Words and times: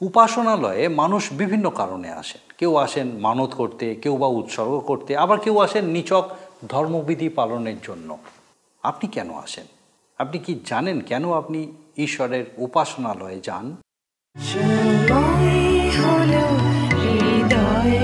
উপাসনালয়ে 0.00 0.88
মানুষ 0.88 1.32
বিভিন্ন 1.32 1.70
কারণে 1.70 2.12
আসেন। 2.12 2.52
কেউ 2.58 2.76
আসেন 2.76 3.18
মানত 3.18 3.54
করতে, 3.54 3.94
কেউ 3.94 4.16
বা 4.16 4.26
উৎসর্গ 4.26 4.80
করতে, 4.80 5.16
আবার 5.16 5.40
কেউ 5.40 5.58
আসেন 5.58 5.84
নিচক 5.84 6.28
ধর্মবিধি 6.68 7.28
পালনের 7.28 7.76
জন্য। 7.82 8.18
আপনি 8.82 9.08
কেন 9.08 9.34
আসেন? 9.34 9.64
আপনি 10.18 10.38
কি 10.38 10.60
জানেন 10.66 11.00
কেন 11.00 11.32
আপনি 11.32 11.72
ঈশ্বরের 11.96 12.44
উপাসনালয়ে 12.58 13.40
যান? 13.40 13.76
হৃদয় 17.02 17.96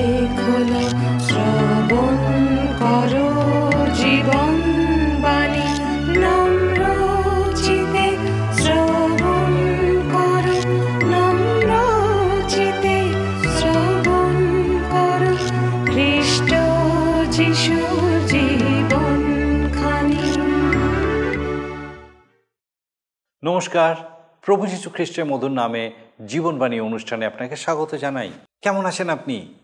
নমস্কার। 23.45 23.97
প্রভু 24.45 24.67
যীশু 24.67 24.91
খ্রিস্টের 24.91 25.25
মধুর 25.25 25.51
নামে 25.51 25.91
জীবনবাণী 26.27 26.81
অনুষ্ঠানে 26.81 27.27
আপনাকে 27.27 27.57
স্বাগত 27.57 27.95
জানাই। 27.95 28.31
কেমন 28.63 28.85
আছেন 28.85 29.09
আপনি? 29.09 29.55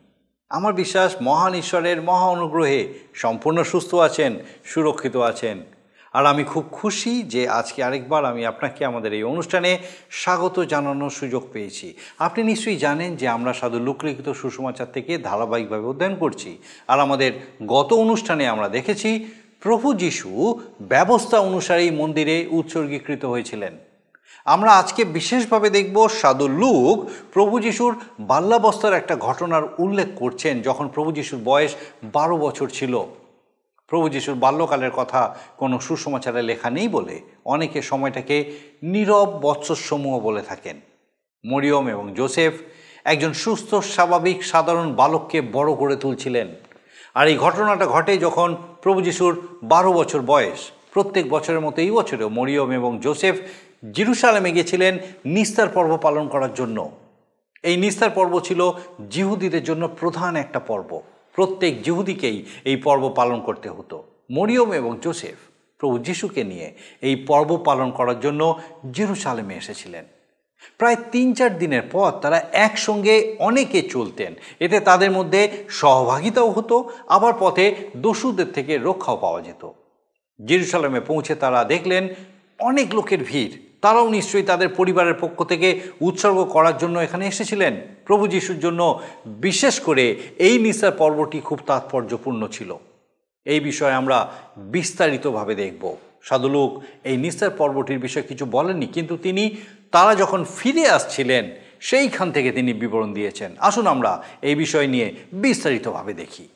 আমার 0.49 0.75
বিশ্বাস 0.75 1.17
মহান 1.23 1.55
ঈশ্বরের 1.55 2.03
মহা 2.03 2.27
অনুগ্রহে 2.27 2.95
সম্পূর্ণ 3.15 3.63
সুস্থ 3.63 3.95
আছেন, 3.95 4.35
সুরক্ষিত 4.65 5.17
আছেন। 5.17 5.59
আর 6.13 6.27
আমি 6.27 6.45
খুব 6.45 6.65
খুশি 6.73 7.23
যে 7.23 7.49
আজকে 7.49 7.85
আরেকবার 7.85 8.25
আমি 8.25 8.47
আপনাকে 8.47 8.85
আমাদের 8.85 9.13
এই 9.13 9.23
অনুষ্ঠানে 9.23 9.79
স্বাগত 10.11 10.61
জানানোর 10.61 11.11
সুযোগ 11.11 11.49
পেয়েছি। 11.53 11.97
আপনি 12.19 12.45
নিশ্চয়ই 12.45 12.77
জানেন 12.77 13.17
যে 13.17 13.29
আমরা 13.29 13.53
সাধু 13.53 13.79
লুকলিখিত 13.79 14.33
সুসমাচার 14.33 14.93
থেকে 14.93 15.19
ধারাবাহিকভাবে 15.19 15.87
অধ্যয়ন 15.87 16.17
করছি। 16.17 16.59
আর 16.89 17.01
আমাদের 17.01 17.33
গত 17.67 17.92
অনুষ্ঠানে 17.92 18.48
আমরা 18.48 18.69
দেখেছি 18.69 19.29
প্রভু 19.61 19.95
যিশু 19.95 20.61
ব্যবস্থা 20.81 21.39
অনুসারেই 21.41 21.91
মন্দিরে 21.91 22.47
উৎসর্গীকৃত 22.51 23.25
হয়েছিলেন। 23.25 23.78
আমরা 24.45 24.73
আজকে 24.73 25.05
বিশেষভাবে 25.05 25.70
দেখব 25.70 26.09
সাধু 26.09 26.48
লুক 26.48 27.09
প্রভু 27.33 27.61
যিশুর 27.61 28.01
বাল্যাবস্থার 28.20 28.95
একটা 28.95 29.17
ঘটনার 29.17 29.62
উল্লেখ 29.79 30.06
করছেন 30.17 30.62
যখন 30.62 30.89
প্রভু 30.89 31.12
যিশুর 31.12 31.41
বয়স 31.45 31.75
বারো 32.05 32.36
বছর 32.36 32.69
ছিল। 32.69 33.03
প্রভু 33.89 34.09
যিশুর 34.09 34.34
বাল্যকালের 34.34 34.91
কথা 34.91 35.36
কোনো 35.56 35.81
সুসমাচারে 35.81 36.42
লেখা 36.42 36.70
নেই 36.70 36.89
বলে 36.89 37.20
অনেকে 37.45 37.83
সময়টাকে 37.83 38.53
নীরব 38.83 39.39
বৎসসমূহ 39.42 40.20
বলে 40.20 40.42
থাকেন। 40.42 40.81
মরিয়ম 41.45 41.89
এবং 41.89 42.14
জোসেফ 42.14 42.53
একজন 43.05 43.33
সুস্থ, 43.33 43.75
স্বাভাবিক, 43.75 44.45
সাধারণ 44.45 44.92
বালককে 44.92 45.41
বড় 45.41 45.75
করে 45.75 45.97
তুলছিলেন। 45.97 46.48
আর 47.14 47.28
এই 47.28 47.37
ঘটনাটা 47.37 47.87
ঘটে 47.87 48.19
যখন 48.19 48.56
প্রভু 48.83 49.01
যিশুর 49.01 49.42
বারো 49.62 49.92
বছর 49.92 50.20
বয়স। 50.20 50.70
প্রত্যেক 50.95 51.28
বছরের 51.28 51.61
মতো 51.61 51.83
এই 51.83 51.91
বছরেও 51.91 52.28
মরিয়ম 52.28 52.70
এবং 52.73 53.01
জোসেফ 53.01 53.37
জিরুসালামে 53.92 54.53
গিয়েছিলেন 54.53 54.98
নিস্তার 55.25 55.69
পর্ব 55.69 55.97
পালন 55.97 56.29
করার 56.29 56.55
জন্য। 56.55 56.91
এই 57.62 57.77
নিস্তার 57.77 58.11
পর্ব 58.11 58.41
ছিল 58.41 58.70
জিহুদিদের 59.11 59.64
জন্য 59.64 59.89
প্রধান 60.01 60.36
একটা 60.36 60.61
পর্ব। 60.61 61.01
প্রত্যেক 61.34 61.83
জিহুদিকেই 61.83 62.45
এই 62.64 62.77
পর্ব 62.77 63.09
পালন 63.09 63.41
করতে 63.41 63.69
হতো। 63.69 64.05
মরিয়ম 64.31 64.73
এবং 64.73 64.98
জোসেফ 65.03 65.36
প্রভু 65.79 65.98
যিশুকে 65.98 66.45
নিয়ে 66.45 66.75
এই 67.01 67.17
পর্ব 67.17 67.56
পালন 67.64 67.91
করার 67.91 68.20
জন্য 68.20 68.59
জিরুসালেমে 68.92 69.55
এসেছিলেন। 69.55 70.05
প্রায় 70.78 70.97
তিন 71.12 71.34
চার 71.34 71.59
দিনের 71.59 71.83
পর 71.92 72.11
তারা 72.23 72.39
একসঙ্গে 72.53 73.37
অনেকে 73.39 73.83
চলতেন। 73.83 74.34
এতে 74.61 74.81
তাদের 74.81 75.11
মধ্যে 75.11 75.64
সহভাগিতাও 75.69 76.51
হতো, 76.51 76.77
আবার 77.09 77.33
পথে 77.39 77.75
দস্যুদের 77.97 78.53
থেকে 78.53 78.79
রক্ষাও 78.79 79.17
পাওয়া 79.17 79.41
যেত। 79.42 79.62
জেরুসালামে 80.41 81.01
পৌঁছে 81.01 81.35
তারা 81.35 81.64
দেখলেন, 81.64 82.08
অনেক 82.61 82.95
লোকের 82.95 83.19
ভিড়। 83.24 83.52
তারাও 83.80 84.08
নিশ্চয়ই 84.08 84.42
তাদের 84.42 84.69
পরিবারের 84.69 85.14
পক্ষ 85.20 85.39
থেকে 85.42 85.80
উৎসর্গ 86.01 86.45
করার 86.45 86.79
জন্য 86.79 86.98
এখানে 86.98 87.27
এসেছিলেন। 87.27 87.77
প্রভু 88.07 88.27
যিশুর 88.27 88.58
জন্য 88.58 89.01
বিশেষ 89.27 89.80
করে 89.80 90.05
এই 90.39 90.58
নিসার 90.58 90.92
পর্বটি 90.92 91.40
খুব 91.40 91.58
তাৎপর্যপূর্ণ 91.67 92.46
ছিল। 92.46 92.70
এই 93.46 93.61
বিষয়ে 93.61 93.92
আমরা 93.92 94.19
বিস্তারিতভাবে 94.57 95.55
দেখব। 95.55 95.96
সাধুলোক, 96.23 96.70
এই 97.05 97.17
নিস্তার 97.17 97.51
পর্বটির 97.51 97.98
বিষয়ে 97.98 98.29
কিছু 98.29 98.45
বলেননি, 98.46 98.86
কিন্তু 98.86 99.17
তিনি 99.17 99.57
তারা 99.93 100.15
যখন 100.15 100.45
ফিরে 100.59 100.89
আসছিলেন, 100.89 101.51
সেইখান 101.81 102.33
থেকে 102.33 102.53
তিনি 102.53 102.73
বিবরণ 102.73 103.15
দিয়েছেন। 103.15 103.57
আসুন 103.59 103.87
আমরা 103.87 104.23
এই 104.43 104.55
বিষয় 104.55 104.87
নিয়ে 104.87 105.15
বিস্তারিতভাবে 105.33 106.15
দেখি। 106.15 106.49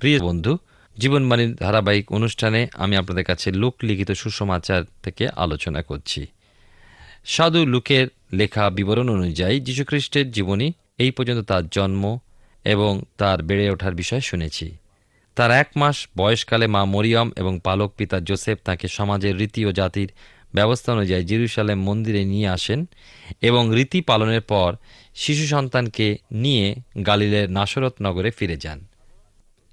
প্রিয় 0.00 0.20
বন্ধু, 0.20 0.58
জীবনবাণীর 0.98 1.54
ধারাবাহিক 1.54 2.12
অনুষ্ঠানে 2.12 2.68
আমি 2.74 2.96
আপনাদের 2.96 3.24
কাছে 3.24 3.52
লোক 3.52 3.74
লিখিত 3.82 4.10
সুসমাচার 4.10 4.82
থেকে 5.02 5.28
আলোচনা 5.36 5.82
করছি। 5.82 6.26
সাধু 7.24 7.66
লুকের 7.66 8.06
লেখা 8.32 8.70
বিবরণ 8.70 9.08
অনুযায়ী 9.10 9.60
যীশুখ্রিস্টের 9.60 10.30
জীবনী 10.30 10.72
এই 10.98 11.10
পর্যন্ত 11.10 11.48
তার 11.48 11.68
জন্ম 11.68 12.18
এবং 12.64 13.02
তার 13.16 13.42
বেড়ে 13.42 13.70
ওঠার 13.70 13.94
বিষয় 13.94 14.20
শুনেছি। 14.20 14.76
তার 15.34 15.50
এক 15.50 15.68
মাস 15.76 16.08
বয়সকালে 16.16 16.66
মা 16.66 16.84
মরিয়ম 16.84 17.30
এবং 17.36 17.60
পালক 17.64 17.92
পিতা 17.96 18.20
জোসেফ 18.20 18.58
তাকে 18.64 18.88
সমাজের 18.88 19.36
রীতি 19.36 19.66
ও 19.66 19.72
জাতির 19.72 20.12
ব্যবস্থা 20.54 20.92
অনুযায়ী 20.92 21.24
জিরুসালেম 21.24 21.82
মন্দিরে 21.82 22.24
নিয়ে 22.24 22.48
আসেন 22.48 22.84
এবং 23.40 23.70
রীতি 23.72 24.00
পালনের 24.00 24.40
পর 24.40 24.76
শিশু 25.14 25.46
সন্তানকে 25.46 26.18
নিয়ে 26.32 26.74
গালিলের 27.06 27.50
নাসরত 27.50 27.94
নগরে 28.02 28.30
ফিরে 28.30 28.56
যান। 28.56 28.86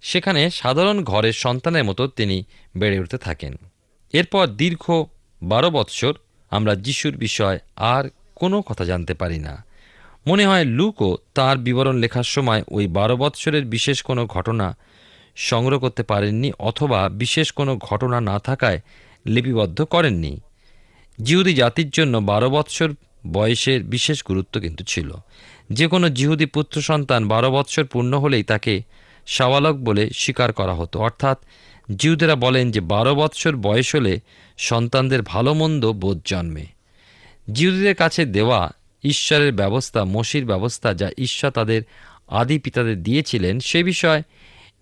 সেখানে 0.01 0.49
সাধারণ 0.49 1.03
ঘরের 1.03 1.33
সন্তানের 1.33 1.83
মতো 1.83 2.07
তিনি 2.07 2.43
বেড়ে 2.77 2.99
উঠতে 2.99 3.17
থাকেন। 3.17 3.55
এরপর 4.13 4.47
দীর্ঘ 4.47 5.03
বারো 5.43 5.69
বৎসর 5.69 6.13
আমরা 6.49 6.75
যিশুর 6.75 7.17
বিষয় 7.17 7.59
আর 7.75 8.09
কোনো 8.35 8.61
কথা 8.61 8.85
জানতে 8.85 9.13
পারি 9.13 9.39
না। 9.39 9.63
মনে 10.27 10.45
হয় 10.45 10.65
লুকও 10.65 11.17
তার 11.33 11.57
বিবরণ 11.57 11.95
লেখার 11.95 12.23
সময় 12.23 12.63
ওই 12.67 12.87
বারো 12.87 13.17
বৎসরের 13.17 13.65
বিশেষ 13.65 14.01
কোনো 14.01 14.25
ঘটনা 14.25 14.77
সংগ্রহ 15.35 15.79
করতে 15.79 16.03
পারেননি 16.03 16.51
অথবা 16.59 17.09
বিশেষ 17.09 17.51
কোনো 17.51 17.77
ঘটনা 17.77 18.21
না 18.21 18.39
থাকায় 18.39 18.81
লিপিবদ্ধ 19.25 19.81
করেননি। 19.81 20.39
জিহুদি 21.23 21.53
জাতির 21.53 21.89
জন্য 21.89 22.17
বারো 22.17 22.49
বৎসর 22.49 22.89
বয়সের 23.33 23.83
বিশেষ 23.83 24.23
গুরুত্ব 24.23 24.61
কিন্তু 24.61 24.83
ছিল। 24.83 25.13
যে 25.71 25.87
কোনো 25.87 26.09
জিহুদি 26.09 26.45
পুত্র 26.45 26.81
সন্তান 26.81 27.27
বারো 27.27 27.51
বৎসর 27.51 27.83
পূর্ণ 27.83 28.19
হলেই 28.19 28.43
তাকে 28.43 28.83
সাবালক 29.25 29.75
বলে 29.75 30.09
স্বীকার 30.09 30.53
করা 30.53 30.73
হতো। 30.73 30.99
অর্থাৎ 30.99 31.37
জিহুদেরা 31.95 32.35
বলেন 32.35 32.71
যে 32.71 32.79
বারো 32.79 33.15
বৎসর 33.15 33.55
বয়স 33.55 33.95
হলে 33.95 34.19
সন্তানদের 34.57 35.21
ভালো 35.21 35.53
মন্দ 35.53 35.91
বোধ 35.91 36.21
জন্মে। 36.25 36.65
জিহুদীদের 37.51 37.95
কাছে 37.95 38.25
দেওয়া 38.25 38.71
ঈশ্বরের 39.03 39.53
ব্যবস্থা, 39.53 40.03
মসির 40.03 40.45
ব্যবস্থা 40.45 40.93
যা 40.93 41.09
ঈশ্বর 41.17 41.51
তাদের 41.51 41.81
আদি 42.27 42.59
পিতাদের 42.59 43.03
দিয়েছিলেন, 43.03 43.59
সে 43.59 43.83
বিষয় 43.83 44.23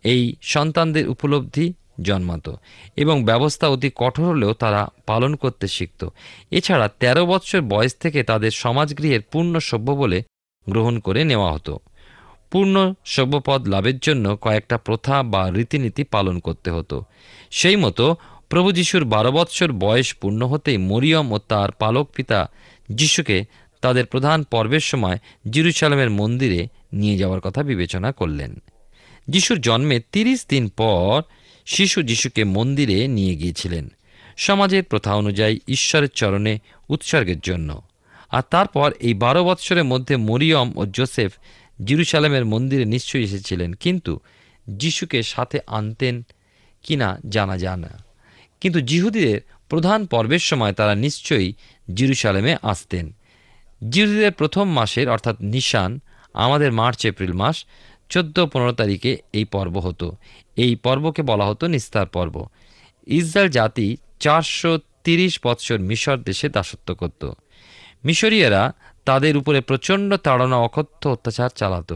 এই 0.04 0.36
সন্তানদের 0.42 1.10
উপলব্ধি 1.10 1.74
জন্মাতো 2.02 2.58
এবং 2.96 3.24
ব্যবস্থা 3.24 3.68
অতি 3.68 3.92
কঠোর 3.96 4.26
হলেও 4.26 4.54
তারা 4.54 4.88
পালন 5.06 5.36
করতে 5.36 5.68
শিখত। 5.68 6.10
এছাড়া 6.52 6.90
১৩ 7.00 7.26
বৎসর 7.26 7.62
বয়স 7.62 7.96
থেকে 7.96 8.24
তাদের 8.24 8.52
সমাজগৃহের 8.52 9.22
পূর্ণ 9.22 9.60
সভ্য 9.60 9.92
বলে 9.92 10.24
গ্রহণ 10.70 11.00
করে 11.00 11.24
নেওয়া 11.24 11.52
হতো। 11.52 11.80
পূর্ণ 12.52 12.94
সভ্যপদ 13.06 13.68
লাভের 13.68 13.98
জন্য 13.98 14.38
কয়েকটা 14.42 14.78
প্রথা 14.78 15.24
বা 15.24 15.52
রীতিনীতি 15.52 16.04
পালন 16.04 16.40
করতে 16.40 16.72
হতো। 16.72 17.04
সেই 17.52 17.76
মতো 17.76 18.16
প্রভু 18.50 18.72
যিশুর 18.72 19.06
বারো 19.06 19.32
বৎসর 19.32 19.72
বয়স 19.72 20.14
পূর্ণ 20.14 20.48
হতেই 20.48 20.78
মরিয়ম 20.78 21.32
ও 21.32 21.38
তার 21.38 21.72
পালক 21.72 22.10
পিতা 22.16 22.50
যিশুকে 22.90 23.46
তাদের 23.82 24.06
প্রধান 24.06 24.44
পর্বের 24.44 24.80
সময় 24.80 25.18
জিরুসালামের 25.50 26.10
মন্দিরে 26.10 26.68
নিয়ে 26.94 27.18
যাওয়ার 27.18 27.42
কথা 27.42 27.64
বিবেচনা 27.64 28.12
করলেন। 28.12 28.62
যিশুর 29.28 29.62
জন্মে 29.62 30.00
তিরিশ 30.12 30.46
দিন 30.50 30.68
পর 30.68 31.22
শিশু 31.68 32.00
যিশুকে 32.04 32.44
মন্দিরে 32.44 33.08
নিয়ে 33.08 33.36
গিয়েছিলেন। 33.36 33.86
সমাজের 34.38 34.84
প্রথা 34.84 35.12
অনুযায়ী 35.16 35.56
ঈশ্বরের 35.68 36.08
চরণে 36.10 36.54
উৎসর্গের 36.90 37.40
জন্য। 37.40 37.70
আর 38.32 38.42
তারপর 38.50 38.92
এই 39.00 39.14
বারো 39.14 39.42
বৎসরের 39.44 39.84
মধ্যে 39.84 40.16
মরিয়ম 40.16 40.68
ও 40.76 40.86
জোসেফ 40.86 41.32
জিরুসালামের 41.84 42.46
মন্দিরে 42.46 42.86
নিশ্চয়ই 42.86 43.24
এসেছিলেন, 43.24 43.74
কিন্তু 43.74 44.20
যিশুকে 44.70 45.24
সাথে 45.24 45.60
আনতেন 45.68 46.16
কিনা 46.84 47.20
জানা 47.30 47.58
যায় 47.58 47.76
না। 47.76 47.92
কিন্তু 48.62 48.80
জিহুদীদের 48.82 49.40
প্রধান 49.70 50.06
পর্বের 50.06 50.44
সময় 50.50 50.74
তারা 50.74 50.96
নিশ্চয়ই 50.96 51.54
জিরুসালেমে 51.94 52.54
আসতেন। 52.62 53.06
জিহুদীদের 53.90 54.32
প্রথম 54.32 54.66
মাসের 54.70 55.10
অর্থাৎ 55.10 55.36
নিশান, 55.42 56.00
আমাদের 56.34 56.72
মার্চ, 56.72 57.06
এপ্রিল 57.06 57.34
মাস 57.34 57.66
চোদ্দ 58.10 58.46
পনেরো 58.46 58.72
তারিখে 58.72 59.18
এই 59.34 59.46
পর্ব 59.46 59.78
হতো। 59.78 60.16
এই 60.56 60.76
পর্বকে 60.76 61.22
বলা 61.22 61.46
হতো 61.46 61.68
নিস্তার 61.68 62.08
পর্ব। 62.08 62.48
ইসরায়েল 63.08 63.52
জাতি 63.52 63.98
চারশো 64.20 64.80
তিরিশ 65.04 65.40
বৎসর 65.46 65.80
মিশর 65.80 66.18
দেশে 66.18 66.50
দাসত্ব 66.50 66.94
করত। 66.94 67.32
মিশরীয়রা 68.06 68.74
তাদের 69.06 69.38
উপরে 69.38 69.62
প্রচণ্ড 69.62 70.16
তাড়না, 70.16 70.58
অকথ্য 70.58 71.10
অত্যাচার 71.10 71.50
চালাত। 71.56 71.94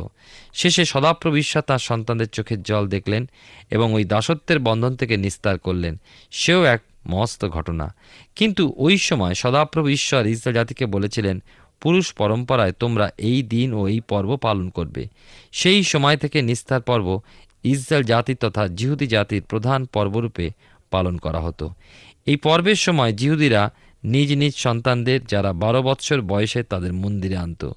শেষে 0.53 0.85
সদাপ্রভু 0.85 1.35
ঈশ্বর 1.37 1.61
তাঁর 1.61 1.79
সন্তানদের 1.79 2.29
চোখের 2.29 2.61
জল 2.61 2.87
দেখলেন 2.87 3.29
এবং 3.71 3.93
ওই 3.93 4.05
দাসত্বের 4.05 4.59
বন্ধন 4.59 4.95
থেকে 4.95 5.17
নিস্তার 5.17 5.59
করলেন। 5.59 5.99
সেও 6.31 6.63
এক 6.63 6.81
মস্ত 7.07 7.45
ঘটনা। 7.45 7.93
কিন্তু 8.35 8.73
ওই 8.77 8.97
সময় 8.97 9.33
সদাপ্রভু 9.33 9.89
ঈশ্বর 9.89 10.27
ইসরায়েল 10.27 10.55
জাতিকে 10.55 10.85
বলেছিলেন 10.85 11.43
পুরুষ 11.81 12.13
পরম্পরায় 12.13 12.71
তোমরা 12.71 13.11
এই 13.17 13.43
দিন 13.43 13.73
ও 13.73 13.87
এই 13.87 13.99
পর্ব 13.99 14.37
পালন 14.37 14.69
করবে। 14.69 15.07
সেই 15.51 15.83
সময় 15.83 16.17
থেকে 16.17 16.41
নিস্তার 16.41 16.81
পর্ব 16.81 17.19
ইসরায়েল 17.63 18.05
জাতি 18.05 18.35
তথা 18.35 18.67
জিহুদি 18.67 19.07
জাতির 19.07 19.43
প্রধান 19.43 19.85
পর্বরূপে 19.85 20.51
পালন 20.91 21.17
করা 21.17 21.39
হতো। 21.39 21.73
এই 22.25 22.35
পর্বের 22.35 22.75
সময় 22.75 23.13
জিহুদিরা 23.13 23.73
নিজ 24.03 24.33
নিজ 24.33 24.55
সন্তানদের 24.55 25.19
যারা 25.25 25.53
বারো 25.53 25.81
বৎসর 25.81 26.21
বয়সে 26.21 26.63
তাদের 26.63 26.93
মন্দিরে 26.93 27.37
আনত। 27.37 27.71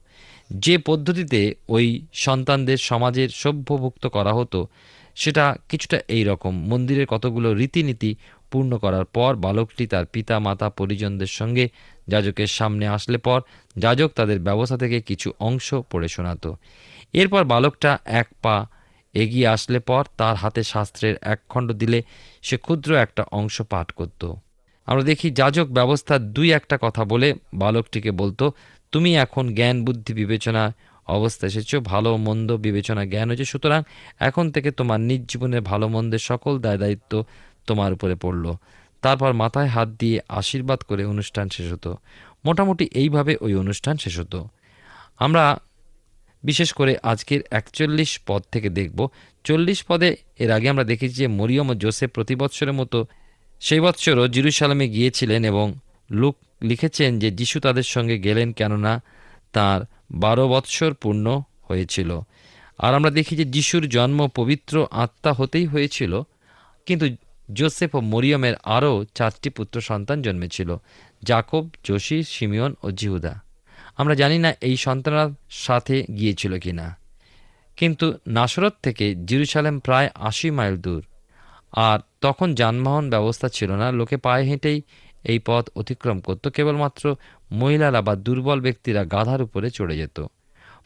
যে 0.51 0.79
পদ্ধতিতে 0.79 1.55
ওই 1.69 1.87
সন্তানদের 2.13 2.77
সমাজের 2.77 3.29
সভ্যভুক্ত 3.29 4.07
করা 4.07 4.33
হতো, 4.33 4.67
সেটা 5.15 5.57
কিছুটা 5.69 6.01
এই 6.09 6.25
রকম। 6.25 6.55
মন্দিরের 6.69 7.07
কতগুলো 7.07 7.55
রীতিনীতি 7.55 8.15
পূর্ণ 8.51 8.79
করার 8.79 9.05
পর 9.05 9.37
বালকটি 9.37 9.87
তার 9.87 10.07
পিতা, 10.07 10.39
মাতা, 10.39 10.71
পরিজনদের 10.71 11.27
সঙ্গে 11.27 11.69
যাজকের 12.09 12.47
সামনে 12.47 12.85
আসলে 12.87 13.19
পর 13.19 13.41
যাজক 13.77 14.11
তাদের 14.15 14.39
ব্যবস্থা 14.39 14.77
থেকে 14.77 15.01
কিছু 15.01 15.33
অংশ 15.39 15.75
পড়ে 15.75 16.09
শোনাতো। 16.09 16.57
এরপর 17.13 17.45
বালকটা 17.45 17.99
এক 18.05 18.29
পা 18.43 18.67
এগিয়ে 19.15 19.47
আসলে 19.47 19.79
পর 19.79 20.05
তার 20.17 20.35
হাতে 20.35 20.63
শাস্ত্রের 20.63 21.15
এক 21.23 21.41
খণ্ড 21.49 21.73
দিলে 21.73 22.03
সে 22.43 22.57
ক্ষুদ্র 22.57 22.95
একটা 22.95 23.23
অংশ 23.31 23.63
পাঠ 23.63 23.93
করত। 23.93 24.23
আমরা 24.87 25.03
দেখি 25.03 25.31
যাজক 25.31 25.67
ব্যবস্থার 25.69 26.33
দুই 26.33 26.53
একটা 26.53 26.79
কথা 26.81 27.05
বলে 27.05 27.35
বালকটিকে 27.55 28.11
বলতো, 28.11 28.53
তুমি 28.93 29.17
এখন 29.17 29.55
জ্ঞান, 29.55 29.85
বুদ্ধি, 29.85 30.13
বিবেচনা 30.15 30.73
অবস্থা 31.07 31.47
এসেছ, 31.47 31.77
ভালো, 31.77 32.17
মন্দ, 32.17 32.53
বিবেচনা, 32.53 33.05
জ্ঞান 33.05 33.29
হয়েছে, 33.29 33.45
সুতরাং 33.45 33.83
এখন 34.19 34.51
থেকে 34.51 34.71
তোমার 34.71 35.01
নিজ 35.01 35.23
জীবনের 35.27 35.61
ভালো, 35.61 35.89
মন্দের 35.89 36.19
সকল 36.19 36.59
দায় 36.59 36.79
দায়িত্ব 36.79 37.25
তোমার 37.67 37.93
উপরে 37.93 38.15
পড়ল। 38.15 38.45
তারপর 39.05 39.31
মাথায় 39.33 39.67
হাত 39.67 39.89
দিয়ে 39.89 40.19
আশীর্বাদ 40.29 40.81
করে 40.81 41.03
অনুষ্ঠান 41.05 41.49
শেষ 41.49 41.73
হতো। 41.73 41.91
মোটামুটি 42.45 42.85
এইভাবে 42.95 43.37
ওই 43.41 43.55
অনুষ্ঠান 43.55 43.97
শেষ 43.97 44.19
হতো। 44.19 44.49
আমরা 45.19 45.45
বিশেষ 46.45 46.73
করে 46.73 46.93
আজকের 47.03 47.41
একচল্লিশ 47.51 48.21
পদ 48.27 48.43
থেকে 48.53 48.69
দেখব। 48.69 48.99
চল্লিশ 49.45 49.85
পদে 49.89 50.17
এর 50.39 50.51
আগে 50.51 50.69
আমরা 50.69 50.85
দেখেছি 50.85 51.15
যে 51.15 51.27
মরিয়ম 51.27 51.71
ও 51.71 51.75
জোসেফ 51.75 52.11
প্রতি 52.11 52.35
বৎসরের 52.35 52.73
মতো 52.73 52.99
সেই 53.61 53.81
বৎসরও 53.81 54.29
জিরুসালামে 54.29 54.89
গিয়েছিলেন 54.89 55.45
এবং 55.45 55.67
লুক 56.11 56.37
লিখেছেন 56.63 57.19
যে 57.19 57.31
যিশু 57.31 57.61
তাদের 57.61 57.83
সঙ্গে 57.83 58.19
গেলেন 58.19 58.53
কেননা 58.53 59.03
তার 59.53 59.81
বারো 60.11 60.49
বৎসর 60.49 60.93
পূর্ণ 60.95 61.27
হয়েছিল। 61.69 62.11
আর 62.79 62.93
আমরা 62.95 63.11
দেখি 63.11 63.37
যে 63.37 63.45
যিশুর 63.45 63.89
জন্ম 63.89 64.29
পবিত্র 64.35 64.75
আত্মা 64.91 65.33
হতেই 65.33 65.67
হয়েছিল। 65.67 66.13
কিন্তু 66.87 67.07
জোসেফ 67.53 67.95
ও 67.95 68.01
মরিয়মের 68.01 68.55
আরও 68.65 69.05
চারটি 69.15 69.51
পুত্র 69.51 69.81
সন্তান 69.81 70.23
জন্মেছিল 70.23 70.77
জাকব 71.23 71.69
যোশী 71.85 72.23
সিমিয়ন 72.23 72.75
ও 72.83 72.91
জিহুদা। 72.91 73.41
আমরা 73.97 74.15
জানি 74.15 74.39
না 74.39 74.55
এই 74.61 74.77
সন্তানরা 74.77 75.31
সাথে 75.51 76.05
গিয়েছিল 76.19 76.59
কিনা। 76.59 76.97
কিন্তু 77.77 78.19
নাসরত 78.27 78.75
থেকে 78.83 79.15
জিরুসালেম 79.15 79.79
প্রায় 79.79 80.11
আশি 80.15 80.51
মাইল 80.51 80.77
দূর। 80.77 81.05
আর 81.73 81.99
তখন 82.21 82.55
যানবাহন 82.55 83.11
ব্যবস্থা 83.11 83.49
ছিল 83.49 83.73
না, 83.73 83.93
লোকে 83.93 84.17
পায়ে 84.17 84.45
হেঁটেই 84.45 84.83
এই 85.25 85.39
পথ 85.39 85.69
অতিক্রম 85.77 86.21
করত। 86.21 86.49
কেবলমাত্র 86.49 87.17
মহিলারা 87.53 88.03
বা 88.03 88.15
দুর্বল 88.17 88.61
ব্যক্তিরা 88.61 89.05
গাধার 89.05 89.43
উপরে 89.43 89.71
চড়ে 89.71 89.97
যেত। 89.97 90.27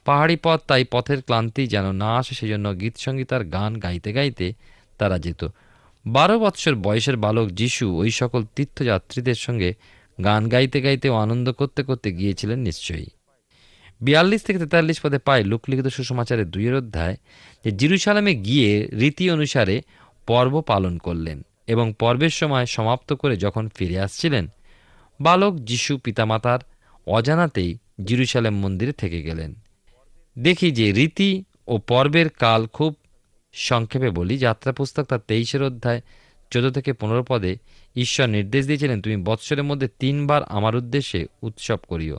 পাহাড়ি 0.04 0.36
পথ 0.36 0.60
তাই 0.68 0.84
পথের 0.84 1.22
ক্লান্তি 1.22 1.66
যেন 1.66 1.92
না 1.92 2.16
আসে, 2.16 2.34
সেজন্য 2.34 2.80
গীতসঙ্গীতার 2.80 3.44
গান 3.44 3.80
গাইতে 3.80 4.12
গাইতে 4.12 4.52
তারা 4.98 5.18
যেত। 5.18 5.44
বারো 6.14 6.36
বৎসর 6.38 6.74
বয়সের 6.86 7.16
বালক 7.16 7.48
যিশু 7.50 7.84
ওই 8.02 8.10
সকল 8.10 8.42
তীর্থযাত্রীদের 8.56 9.38
সঙ্গে 9.46 9.70
গান 10.18 10.42
গাইতে 10.48 10.78
গাইতে 10.82 11.06
আনন্দ 11.24 11.46
করতে 11.52 11.80
করতে 11.82 12.08
গিয়েছিলেন 12.12 12.58
নিশ্চয়ই। 12.58 13.10
বিয়াল্লিশ 14.00 14.40
থেকে 14.42 14.58
তেতাল্লিশ 14.58 14.98
পদে 15.00 15.18
পায় 15.18 15.42
লোকলিখিত 15.44 15.86
সুসমাচারের 15.86 16.48
দুইয়ের 16.50 16.74
অধ্যায়, 16.74 17.16
যে 17.64 17.70
জিরুসালামে 17.70 18.32
গিয়ে 18.46 18.70
রীতি 19.00 19.24
অনুসারে 19.30 19.76
পর্ব 20.26 20.54
পালন 20.60 20.94
করলেন 20.98 21.38
এবং 21.66 21.86
পর্বের 21.98 22.34
সময় 22.40 22.66
সমাপ্ত 22.66 23.10
করে 23.12 23.34
যখন 23.36 23.64
ফিরে 23.76 23.96
আসছিলেন, 24.00 24.44
বালক 25.20 25.54
যিশু 25.60 25.92
পিতামাতার 26.04 26.60
অজানাতেই 27.06 27.70
জিরুসালেম 28.04 28.54
মন্দিরে 28.58 28.92
থেকে 28.92 29.18
গেলেন। 29.22 29.50
দেখি 30.36 30.68
যে 30.70 30.86
রীতি 30.92 31.30
ও 31.66 31.74
পর্বের 31.90 32.28
কাল 32.42 32.62
খুব 32.66 32.92
সংক্ষেপে 33.52 34.10
বলি, 34.10 34.38
যাত্রা 34.38 34.72
পুস্তক 34.72 35.04
তার 35.04 35.18
তেইশের 35.18 35.62
অধ্যায়, 35.62 36.00
চোদ্দ 36.50 36.70
থেকে 36.70 36.92
পনেরো 36.92 37.22
পদে 37.28 37.56
ঈশ্বর 37.96 38.28
নির্দেশ 38.28 38.66
দিয়েছিলেন, 38.66 39.02
তুমি 39.02 39.16
বৎসরের 39.16 39.64
মধ্যে 39.64 39.88
তিনবার 39.98 40.42
আমার 40.44 40.76
উদ্দেশ্যে 40.76 41.26
উৎসব 41.42 41.78
করিও। 41.88 42.18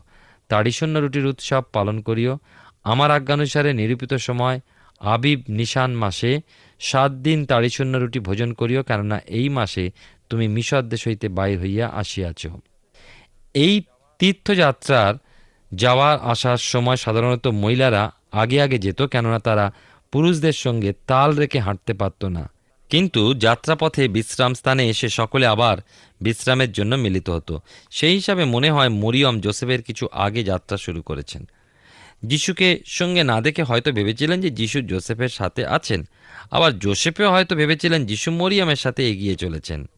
তাড়িশূন্য 0.50 1.00
রুটির 1.00 1.26
উৎসব 1.26 1.64
পালন 1.74 2.02
করিও। 2.02 2.38
আমার 2.84 3.12
আজ্ঞানুসারে 3.12 3.74
নিরূপিত 3.74 4.14
সময়, 4.14 4.60
আবিব 5.00 5.44
নিশান 5.50 5.96
মাসে 5.96 6.42
সাত 6.80 7.12
দিন 7.12 7.46
তাড়িশূন্য 7.46 7.98
রুটি 7.98 8.20
ভোজন 8.20 8.54
করিও, 8.54 8.84
কেননা 8.84 9.22
এই 9.28 9.50
মাসে 9.50 9.92
তুমি 10.30 10.48
মিশর 10.48 10.82
দেশ 10.82 11.08
হইতে 11.08 11.30
বাইর 11.30 11.60
হইয়া 11.60 11.88
আসিয়াছ। 11.88 12.48
এই 13.54 13.82
তীর্থযাত্রার 14.20 15.14
যাওয়ার 15.74 16.20
আসার 16.20 16.58
সময় 16.58 16.96
সাধারণত 16.96 17.48
মহিলারা 17.48 18.12
আগে 18.32 18.62
আগে 18.62 18.78
যেত, 18.78 19.02
কেননা 19.02 19.40
তারা 19.40 19.74
পুরুষদের 20.12 20.54
সঙ্গে 20.54 20.94
তাল 21.08 21.36
রেখে 21.36 21.60
হাঁটতে 21.60 21.94
পারত 21.94 22.26
না। 22.26 22.50
কিন্তু 22.90 23.34
যাত্রাপথে 23.34 24.08
বিশ্রাম 24.08 24.54
স্থানে 24.54 24.90
এসে 24.90 25.10
সকলে 25.10 25.48
আবার 25.48 25.78
বিশ্রামের 26.22 26.72
জন্য 26.72 26.96
মিলিত 26.96 27.30
হতো। 27.30 27.62
সেই 27.92 28.16
হিসাবে 28.16 28.46
মনে 28.46 28.72
হয় 28.72 28.90
মরিয়ম 28.90 29.40
জোসেফের 29.40 29.82
কিছু 29.82 30.08
আগে 30.12 30.44
যাত্রা 30.44 30.78
শুরু 30.78 31.02
করেছেন। 31.02 31.50
যিশুকে 32.26 32.80
সঙ্গে 32.86 33.24
না 33.24 33.42
দেখে 33.42 33.64
হয়তো 33.64 33.92
ভেবেছিলেন 33.92 34.42
যে 34.42 34.50
যিশু 34.50 34.82
জোসেফের 34.82 35.30
সাথে 35.30 35.66
আছেন। 35.66 36.04
আবার 36.52 36.80
জোসেফেও 36.80 37.32
হয়তো 37.32 37.56
ভেবেছিলেন 37.56 38.06
যিশু 38.06 38.32
মরিয়মের 38.32 38.76
সাথে 38.76 39.10
এগিয়ে 39.10 39.36
চলেছেন। 39.36 39.90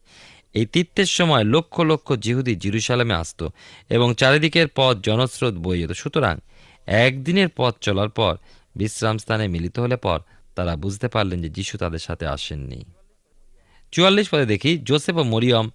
এই 0.54 0.66
তীর্থের 0.66 1.06
সময় 1.06 1.44
লক্ষ 1.44 1.80
লক্ষ 1.80 2.12
জিহুদি 2.12 2.56
জিরুসালামে 2.56 3.14
আসত 3.14 3.48
এবং 3.88 4.14
চারিদিকের 4.14 4.66
পথ 4.74 4.96
জনস্রোত 4.96 5.54
বয়ে 5.54 5.78
যেত। 5.78 5.92
সুতরাং 5.92 6.38
একদিনের 6.86 7.48
পথ 7.56 7.74
চলার 7.80 8.08
পর 8.08 8.36
বিশ্রাম 8.76 9.18
স্থানে 9.18 9.48
মিলিত 9.48 9.78
হলে 9.78 9.96
পর 9.96 10.20
তারা 10.54 10.76
বুঝতে 10.76 11.08
পারলেন 11.08 11.42
যে 11.42 11.48
যিশু 11.48 11.78
তাদের 11.78 11.98
সাথে 11.98 12.26
আসেননি। 12.26 12.84
চুয়াল্লিশ 13.92 14.30
পদে 14.30 14.46
দেখি 14.46 14.78
জোসেফ 14.78 15.16
ও 15.16 15.22
মরিয়ম 15.22 15.70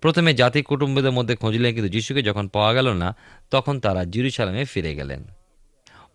প্রথমে 0.00 0.34
জাতি 0.34 0.62
কুটুম্বদের 0.62 1.12
মধ্যে 1.12 1.36
খুঁজলেন, 1.36 1.74
কিন্তু 1.74 1.88
যিশুকে 1.88 2.22
যখন 2.22 2.48
পাওয়া 2.48 2.74
গেল 2.74 2.92
না, 2.92 3.16
তখন 3.50 3.80
তারা 3.80 4.04
জিরুসালামে 4.04 4.64
ফিরে 4.64 4.94
গেলেন। 4.94 5.24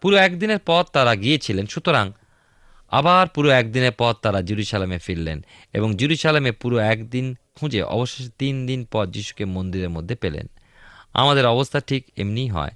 পুরো 0.01 0.15
একদিনের 0.17 0.57
পথ 0.65 0.86
তারা 0.93 1.15
গিয়েছিলেন, 1.15 1.65
সুতরাং 1.65 2.12
আবার 2.91 3.27
পুরো 3.27 3.50
একদিনের 3.50 3.91
পথ 3.98 4.15
তারা 4.21 4.41
জিরুসালামে 4.41 4.98
ফিরলেন 4.98 5.45
এবং 5.74 5.95
জিরুসালামে 5.95 6.51
পুরো 6.51 6.77
একদিন 6.77 7.36
খুঁজে 7.55 7.81
অবশেষে 7.81 8.29
তিন 8.38 8.67
দিন 8.67 8.86
পর 8.86 9.05
যিশুকে 9.05 9.45
মন্দিরের 9.45 9.89
মধ্যে 9.89 10.15
পেলেন। 10.15 10.48
আমাদের 11.13 11.45
অবস্থা 11.45 11.79
ঠিক 11.79 12.01
এমনিই 12.17 12.48
হয়। 12.48 12.71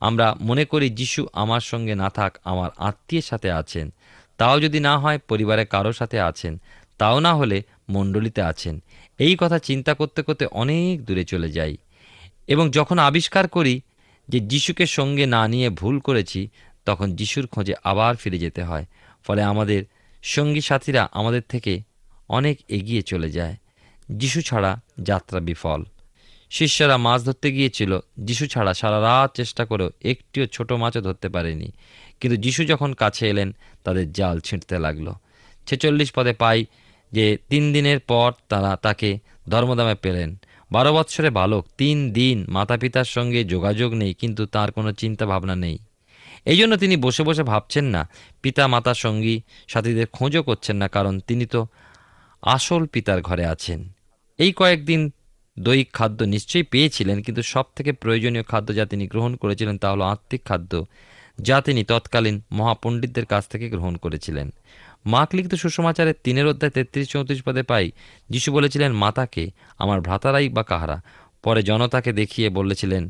আমরা 0.00 0.36
মনে 0.40 0.64
করি 0.64 0.90
যিশু 0.90 1.26
আমার 1.32 1.60
সঙ্গে 1.60 1.94
না 1.94 2.10
থাক, 2.10 2.38
আমার 2.44 2.70
আত্মীয়ের 2.76 3.22
সাথে 3.22 3.50
আছেন। 3.50 3.92
তাও 4.36 4.60
যদি 4.60 4.80
না 4.80 4.98
হয় 4.98 5.18
পরিবারে 5.18 5.64
কারোর 5.64 5.92
সাথে 5.92 6.20
আছেন, 6.20 6.60
তাও 6.98 7.20
না 7.20 7.34
হলে 7.34 7.62
মণ্ডলীতে 7.88 8.42
আছেন। 8.42 8.82
এই 9.18 9.36
কথা 9.40 9.58
চিন্তা 9.58 9.94
করতে 9.94 10.22
করতে 10.22 10.46
অনেক 10.46 11.04
দূরে 11.04 11.24
চলে 11.24 11.52
যাই। 11.52 11.76
এবং 12.46 12.70
যখন 12.70 12.98
আবিষ্কার 12.98 13.48
করি 13.48 13.80
যে 14.28 14.40
যিশুকে 14.40 14.86
সঙ্গে 14.86 15.26
না 15.26 15.48
নিয়ে 15.48 15.70
ভুল 15.70 15.98
করেছি, 15.98 16.48
তখন 16.84 17.12
যিশুর 17.12 17.46
খোঁজে 17.46 17.74
আবার 17.84 18.16
ফিরে 18.16 18.38
যেতে 18.38 18.62
হয়। 18.62 18.86
ফলে 19.24 19.42
আমাদের 19.42 19.84
সঙ্গী 20.22 20.60
সাথীরা 20.60 21.08
আমাদের 21.12 21.42
থেকে 21.48 21.80
অনেক 22.28 22.58
এগিয়ে 22.68 23.02
চলে 23.02 23.30
যায়। 23.30 23.56
যিশু 24.10 24.40
ছাড়া 24.40 24.80
যাত্রা 25.02 25.40
বিফল। 25.40 25.84
শিষ্যরা 26.50 26.96
মাছ 26.96 27.24
ধরতে 27.24 27.52
গিয়েছিল। 27.52 27.98
যিশু 28.18 28.46
ছাড়া 28.46 28.74
সারা 28.74 28.98
রাত 29.00 29.36
চেষ্টা 29.36 29.64
করেও 29.64 29.90
একটিও 30.04 30.46
ছোট 30.46 30.72
মাছও 30.72 31.00
ধরতে 31.00 31.28
পারেনি। 31.28 31.68
কিন্তু 32.20 32.36
যিশু 32.36 32.64
যখন 32.64 32.92
কাছে 32.92 33.28
এলেন, 33.28 33.52
তাদের 33.84 34.12
জাল 34.12 34.40
ছিঁড়তে 34.40 34.78
লাগল। 34.78 35.12
ছেচল্লিশ 35.66 36.12
পদে 36.12 36.32
পাই 36.32 36.64
যে 37.12 37.38
তিন 37.48 37.72
দিনের 37.72 38.00
পর 38.00 38.32
তারা 38.48 38.76
তাকে 38.76 39.18
ধর্মদামে 39.48 39.94
পেলেন। 39.94 40.38
বারো 40.72 40.92
বৎসরে 40.94 41.30
বালক, 41.30 41.64
তিন 41.78 42.12
দিন 42.12 42.46
মাতা 42.48 42.76
পিতার 42.76 43.04
সঙ্গে 43.04 43.44
যোগাযোগ 43.44 43.94
নেই, 43.94 44.14
কিন্তু 44.14 44.46
তার 44.46 44.72
কোনো 44.72 44.92
চিন্তা 44.92 45.26
ভাবনা 45.26 45.56
নেই। 45.56 45.78
এই 46.46 46.56
জন্য 46.56 46.76
তিনি 46.76 46.96
বসে 46.96 47.22
বসে 47.22 47.42
ভাবছেন 47.42 47.84
না, 47.84 48.08
পিতা 48.42 48.66
মাতার 48.66 48.94
সঙ্গী, 48.94 49.40
সাথীদের 49.68 50.06
খোঁজও 50.06 50.42
করছেন 50.42 50.76
না, 50.76 50.88
কারণ 50.88 51.20
তিনি 51.20 51.46
তো 51.46 51.66
আসল 52.42 52.86
পিতার 52.86 53.22
ঘরে 53.22 53.44
আছেন। 53.46 53.80
এই 54.38 54.52
কয়েকদিন 54.52 55.10
দৈহিক 55.56 55.88
খাদ্য 55.92 56.20
নিশ্চয়ই 56.24 56.62
পেয়েছিলেন, 56.62 57.16
কিন্তু 57.22 57.42
সব 57.42 57.66
থেকে 57.76 57.90
প্রয়োজনীয় 57.92 58.44
খাদ্য 58.50 58.68
যা 58.78 58.84
তিনি 58.86 59.04
গ্রহণ 59.06 59.32
করেছিলেন 59.36 59.78
তা 59.78 59.88
হলো 59.90 60.04
আত্মিক 60.04 60.42
খাদ্য, 60.44 60.72
যা 61.38 61.56
তিনি 61.60 61.84
তৎকালীন 61.84 62.36
মহাপণ্ডিতদের 62.52 63.26
কাছ 63.26 63.44
থেকে 63.48 63.66
গ্রহণ 63.68 63.94
করেছিলেন। 63.96 64.46
মাক 65.06 65.28
লিখিত 65.34 65.54
সুসমাচারের 65.54 66.16
তিনের 66.24 66.46
অধ্যায় 66.46 66.72
তেত্রিশ 66.76 67.06
চৌত্রিশ 67.12 67.40
পদে 67.42 67.62
পাই, 67.62 67.86
যিশু 68.30 68.48
বলেছিলেন, 68.52 68.90
মাতাকে, 68.92 69.44
আমার 69.78 69.98
ভ্রাতারাই 70.00 70.48
বা 70.48 70.62
কাহারা? 70.62 70.98
পরে 71.42 71.60
জনতাকে 71.62 72.10
দেখিয়ে 72.12 72.48
বলেছিলেন, 72.48 73.02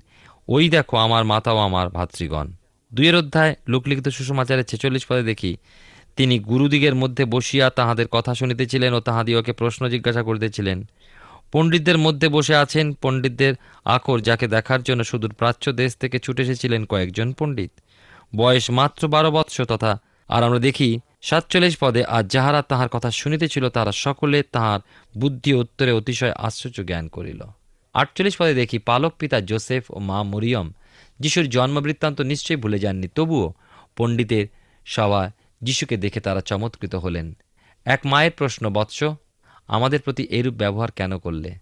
ওই 0.48 0.64
দেখো 0.68 0.94
আমার 0.96 1.22
মাতা 1.24 1.50
ও 1.52 1.58
আমার 1.58 1.86
ভাতৃগণ। 1.88 2.46
দুইয়ের 2.92 3.16
অধ্যায় 3.16 3.52
লোকলিখিত 3.68 4.08
সুসমাচারের 4.08 4.68
ছেচল্লিশ 4.70 5.04
পদে 5.08 5.22
দেখি, 5.22 5.52
তিনি 6.16 6.34
গুরুদিগের 6.50 6.94
মধ্যে 6.94 7.24
বসিয়া 7.24 7.66
তাহাদের 7.70 8.06
কথা 8.10 8.32
শুনিতেছিলেন 8.34 8.90
ও 8.94 9.00
তাহাদিওকে 9.00 9.52
প্রশ্ন 9.52 9.82
জিজ্ঞাসা 9.88 10.22
করিতেছিলেন 10.22 10.78
পণ্ডিতদের 11.52 11.98
মধ্যে 11.98 12.28
বসে 12.28 12.54
আছেন 12.54 12.86
পণ্ডিতদের 13.02 13.54
আকর, 13.96 14.18
যাকে 14.20 14.46
দেখার 14.48 14.80
জন্য 14.82 15.04
সুদূর 15.04 15.32
প্রাচ্য 15.34 15.72
দেশ 15.72 15.90
থেকে 15.96 16.18
ছুটে 16.18 16.42
এসেছিলেন 16.42 16.84
কয়েকজন 16.84 17.28
পণ্ডিত। 17.32 17.72
বয়স 18.36 18.66
মাত্র 18.70 19.08
বারো 19.08 19.30
বৎস 19.30 19.56
তথা, 19.60 19.92
আর 20.28 20.42
আমরা 20.44 20.58
দেখি 20.58 20.88
সাতচল্লিশ 21.22 21.74
পদে, 21.76 22.02
আর 22.04 22.24
যাহারা 22.24 22.62
তাহার 22.62 22.88
কথা 22.88 23.10
শুনিতেছিল 23.10 23.64
তারা 23.68 23.92
সকলে 23.92 24.42
তাহার 24.54 24.80
বুদ্ধি 25.18 25.52
উত্তরে 25.54 25.92
অতিশয় 25.92 26.34
আশ্চর্য 26.36 26.78
জ্ঞান 26.84 27.06
করিল। 27.08 27.40
আটচল্লিশ 27.94 28.34
পদে 28.36 28.54
দেখি 28.54 28.78
পালক 28.78 29.12
পিতা 29.18 29.38
জোসেফ 29.40 29.84
ও 29.90 29.98
মা 29.98 30.18
মরিয়ম, 30.22 30.68
যিশুর 31.20 31.46
জন্মবৃত্তান্ত 31.48 32.18
নিশ্চয়ই 32.20 32.56
ভুলে 32.56 32.78
যাননি, 32.78 33.08
তবুও 33.14 33.46
পণ্ডিতের 33.96 34.46
সবাই 34.86 35.26
যিশুকে 35.62 35.96
দেখে 35.96 36.20
তারা 36.20 36.40
চমৎকৃত 36.40 36.94
হলেন। 36.94 37.26
এক 37.86 38.00
মায়ের 38.06 38.34
প্রশ্ন, 38.36 38.64
বৎস 38.70 38.98
আমাদের 39.70 40.00
প্রতি 40.00 40.26
এরূপ 40.30 40.54
ব্যবহার 40.54 40.90
কেন 40.90 41.18
করলে? 41.18 41.54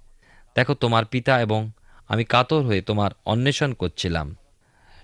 দেখো, 0.55 0.75
তোমার 0.75 1.05
পিতা 1.05 1.41
এবং 1.41 1.71
আমি 2.09 2.25
কাতর 2.25 2.62
হয়ে 2.62 2.83
তোমার 2.83 3.11
অন্বেষণ 3.27 3.73
করছিলাম। 3.73 4.37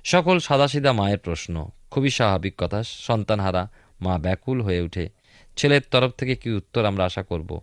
সকল 0.04 0.38
সাদাসিধা 0.38 0.92
মায়ের 0.92 1.18
প্রশ্ন। 1.18 1.68
খুবই 1.90 2.10
স্বাভাবিক 2.10 2.54
কথা, 2.58 2.82
সন্তানহারা 2.82 3.70
মা 4.00 4.18
ব্যাকুল 4.18 4.60
হয়ে 4.60 4.80
ওঠে 4.80 5.08
ছেলের 5.56 5.80
তরফ 5.90 6.10
থেকে 6.10 6.36
কি 6.36 6.50
উত্তর 6.50 6.84
আমরা 6.84 7.04
আশা 7.04 7.22
করব? 7.22 7.60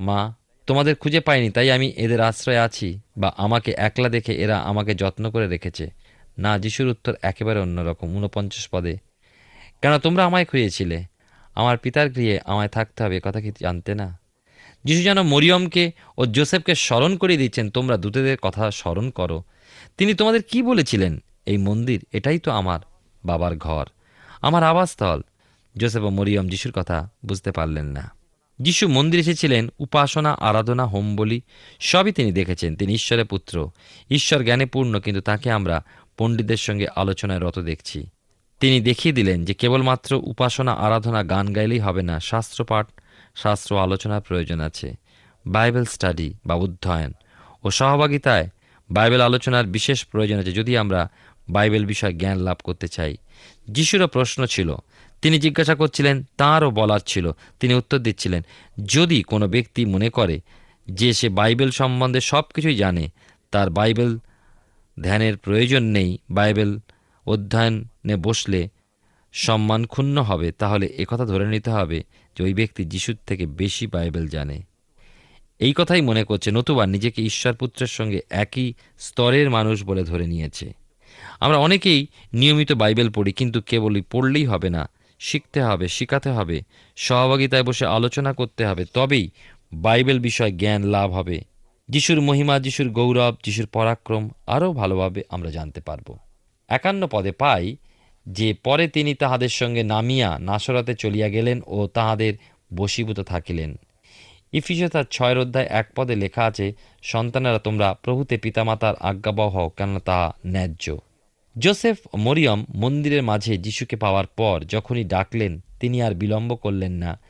মা, 0.00 0.34
তোমাদের 0.66 0.96
খুঁজে 0.96 1.20
পাইনি, 1.20 1.50
তাই 1.50 1.70
আমি 1.70 1.92
এদের 1.96 2.20
আশ্রয়ে 2.20 2.58
আছি, 2.58 3.00
বা 3.16 3.34
আমাকে 3.36 3.74
একলা 3.76 4.08
দেখে 4.08 4.32
এরা 4.32 4.58
আমাকে 4.58 4.94
যত্ন 4.94 5.30
করে 5.30 5.48
রেখেছে। 5.48 5.90
না, 6.38 6.58
যিশুর 6.58 6.86
উত্তর 6.86 7.14
একেবারে 7.22 7.60
অন্যরকম, 7.60 8.16
ঊনপঞ্চাশ 8.16 8.68
পদে। 8.68 8.98
কেন 9.82 9.98
তোমরা 9.98 10.24
আমায় 10.24 10.44
খুঁজেছিলে? 10.44 11.04
আমার 11.54 11.78
পিতার 11.78 12.08
গৃহে 12.08 12.38
আমায় 12.44 12.68
থাকতে 12.68 13.04
হবে 13.04 13.20
কথা 13.24 13.40
কি 13.40 13.52
জানতে 13.60 13.94
না? 13.94 14.23
যিশু 14.84 15.02
যেন 15.02 15.22
মরিয়মকে 15.22 15.92
ও 16.18 16.26
জোসেফকে 16.26 16.74
স্মরণ 16.74 17.16
করিয়ে 17.16 17.38
দিচ্ছেন, 17.38 17.70
তোমরা 17.70 17.96
দূতেদের 17.96 18.36
কথা 18.38 18.70
স্মরণ 18.70 19.10
করো। 19.10 19.42
তিনি 19.98 20.14
তোমাদের 20.14 20.42
কি 20.42 20.62
বলেছিলেন? 20.62 21.22
এই 21.46 21.56
মন্দির, 21.56 22.04
এটাই 22.12 22.38
তো 22.38 22.50
আমার 22.50 22.80
বাবার 23.24 23.56
ঘর, 23.56 23.86
আমার 24.40 24.62
আবাসস্থল। 24.62 25.22
জোসেফ 25.76 26.02
ও 26.02 26.10
মরিয়ম 26.10 26.48
যিশুর 26.48 26.72
কথা 26.72 27.08
বুঝতে 27.26 27.52
পারলেন 27.52 27.86
না। 27.86 28.10
যিশু 28.60 28.88
মন্দির 28.88 29.20
এসেছিলেন, 29.20 29.68
উপাসনা, 29.78 30.32
আরাধনা 30.32 30.84
হোম 30.84 31.16
বলি 31.16 31.40
সবই 31.80 32.12
তিনি 32.12 32.32
দেখেছেন। 32.32 32.76
তিনি 32.76 32.92
ঈশ্বরের 32.94 33.24
পুত্র, 33.24 33.70
ঈশ্বর 34.10 34.44
জ্ঞানে 34.44 34.66
পূর্ণ 34.66 35.00
কিন্তু 35.00 35.20
তাকে 35.20 35.50
আমরা 35.50 35.84
পণ্ডিতদের 36.18 36.56
সঙ্গে 36.56 36.86
আলোচনায় 36.96 37.38
রত 37.38 37.58
দেখছি। 37.58 38.06
তিনি 38.60 38.80
দেখিয়ে 38.80 39.14
দিলেন 39.14 39.44
যে 39.44 39.54
কেবলমাত্র 39.54 40.20
উপাসনা, 40.24 40.72
আরাধনা, 40.72 41.22
গান 41.22 41.52
গাইলেই 41.52 41.78
হবে 41.78 42.02
না, 42.02 42.20
শাস্ত্রপাঠ 42.20 42.86
শাস্ত্র 43.34 43.78
আলোচনার 43.78 44.20
প্রয়োজন 44.20 44.60
আছে। 44.60 44.94
বাইবেল 45.46 45.84
স্টাডি 45.84 46.34
বা 46.46 46.54
অধ্যয়ন 46.54 47.12
ও 47.64 47.70
সহভাগিতায় 47.70 48.48
বাইবেল 48.90 49.20
আলোচনার 49.20 49.66
বিশেষ 49.66 50.04
প্রয়োজন 50.04 50.38
আছে। 50.38 50.52
যদি 50.52 50.76
আমরা 50.76 51.10
বাইবেল 51.50 51.86
বিষয়ে 51.86 52.12
জ্ঞান 52.12 52.38
লাভ 52.38 52.56
করতে 52.64 52.88
চাই। 52.88 53.16
যিশুরও 53.68 54.06
প্রশ্ন 54.06 54.46
ছিল, 54.46 54.74
তিনি 55.22 55.38
জিজ্ঞাসা 55.38 55.74
করছিলেন, 55.74 56.24
তাঁরও 56.36 56.70
বলার 56.70 57.00
ছিল, 57.06 57.32
তিনি 57.60 57.74
উত্তর 57.74 57.98
দিচ্ছিলেন, 57.98 58.42
যদি 58.84 59.22
কোনো 59.22 59.48
ব্যক্তি 59.48 59.84
মনে 59.84 60.10
করে 60.10 60.40
যে 60.90 61.12
সে 61.12 61.28
বাইবেল 61.28 61.70
সম্বন্ধে 61.70 62.20
সব 62.20 62.42
কিছুই 62.54 62.76
জানে, 62.76 63.08
তার 63.50 63.70
বাইবেল 63.70 64.18
ধ্যানের 65.02 65.36
প্রয়োজন 65.36 65.82
নেই, 65.82 66.18
বাইবেল 66.30 66.78
অধ্যয়নে 67.26 68.16
বসলে 68.16 68.68
সম্মান 69.36 69.86
ক্ষুণ্ণ 69.86 70.22
হবে, 70.22 70.52
তাহলে 70.52 70.86
একথা 70.86 71.24
ধরে 71.24 71.46
নিতে 71.46 71.70
হবে 71.70 72.02
যে 72.36 72.44
ওই 72.44 72.54
ব্যক্তি 72.54 72.84
যিশুর 72.84 73.16
থেকে 73.26 73.46
বেশি 73.46 73.86
বাইবেল 73.86 74.28
জানে। 74.28 74.62
এই 75.58 75.72
কথাই 75.76 76.00
মনে 76.00 76.24
করছে 76.24 76.50
নতুবা 76.50 76.86
নিজেকে 76.86 77.22
ঈশ্বরপুত্রের 77.22 77.86
সঙ্গে 77.86 78.20
একই 78.30 78.74
স্তরের 78.98 79.50
মানুষ 79.50 79.84
বলে 79.84 80.04
ধরে 80.04 80.26
নিয়েছে। 80.26 80.72
আমরা 81.40 81.56
অনেকেই 81.56 82.06
নিয়মিত 82.32 82.72
বাইবেল 82.72 83.10
পড়ি, 83.10 83.32
কিন্তু 83.32 83.60
কেবলই 83.60 84.02
পড়লেই 84.02 84.44
হবে 84.44 84.70
না। 84.70 84.88
শিখতে 85.18 85.62
হবে, 85.62 85.88
শিখাতে 85.88 86.30
হবে, 86.30 86.62
সহভাগিতায় 86.96 87.62
বসে 87.62 87.86
আলোচনা 87.86 88.32
করতে 88.32 88.66
হবে, 88.66 88.84
তবেই 88.84 89.30
বাইবেল 89.74 90.18
বিষয় 90.18 90.52
জ্ঞান 90.52 90.82
লাভ 90.82 91.12
হবে। 91.12 91.44
যিশুর 91.88 92.20
মহিমা, 92.20 92.58
যিশুর 92.58 92.90
গৌরব, 92.90 93.36
যিশুর 93.44 93.66
পরাক্রম 93.66 94.30
আরও 94.46 94.72
ভালোভাবে 94.72 95.22
আমরা 95.28 95.50
জানতে 95.50 95.80
পারব। 95.80 96.16
একান্ন 96.68 97.06
পদে 97.10 97.32
পাই 97.32 97.76
যে 98.26 98.54
পরে 98.54 98.88
তিনি 98.88 99.14
তাহাদের 99.14 99.48
সঙ্গে 99.48 99.82
নামিয়া 99.82 100.38
নাসরাতে 100.38 100.94
চলিয়া 100.94 101.28
গেলেন 101.28 101.60
ও 101.66 101.86
তাহাদের 101.86 102.34
বশীভূত 102.74 103.20
থাকিলেন। 103.20 103.76
ইফিসে 104.52 104.88
তার 104.88 105.04
ছয়ের 105.10 105.38
অধ্যায় 105.38 105.66
এক 105.66 105.88
পদে 105.96 106.16
লেখা 106.16 106.44
আছে, 106.44 106.72
সন্তানেরা, 107.02 107.58
তোমরা 107.58 107.94
প্রভুতে 107.94 108.38
পিতামাতার 108.38 108.94
আজ্ঞাবহ 109.00 109.56
হও, 109.56 109.68
কেননা 109.68 109.98
তাহা 109.98 110.32
ন্যায্য। 110.46 110.98
জোসেফ 111.58 111.98
মরিয়ম 112.16 112.64
মন্দিরের 112.74 113.22
মাঝে 113.22 113.58
যিশুকে 113.58 113.96
পাওয়ার 113.96 114.26
পর 114.26 114.64
যখনই 114.68 115.04
ডাকলেন, 115.04 115.60
তিনি 115.80 116.02
আর 116.02 116.14
বিলম্ব 116.14 116.56
করলেন 116.56 116.92
না। 116.92 117.20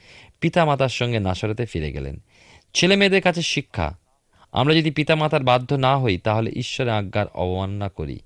পিতামাতার 0.40 0.88
সঙ্গে 0.88 1.20
নাসরতে 1.20 1.66
ফিরে 1.66 1.92
গেলেন। 1.92 2.22
ছেলে 2.74 2.96
মেয়েদের 2.96 3.22
কাছে 3.22 3.42
শিক্ষা। 3.42 3.98
আমরা 4.52 4.74
যদি 4.74 4.90
পিতামাতার 4.90 5.42
বাধ্য 5.42 5.74
না 5.74 5.98
হই, 5.98 6.18
তাহলে 6.18 6.50
ঈশ্বরের 6.50 6.92
আজ্ঞার 6.92 7.26
অবমাননা 7.34 7.88
করি। 7.88 8.18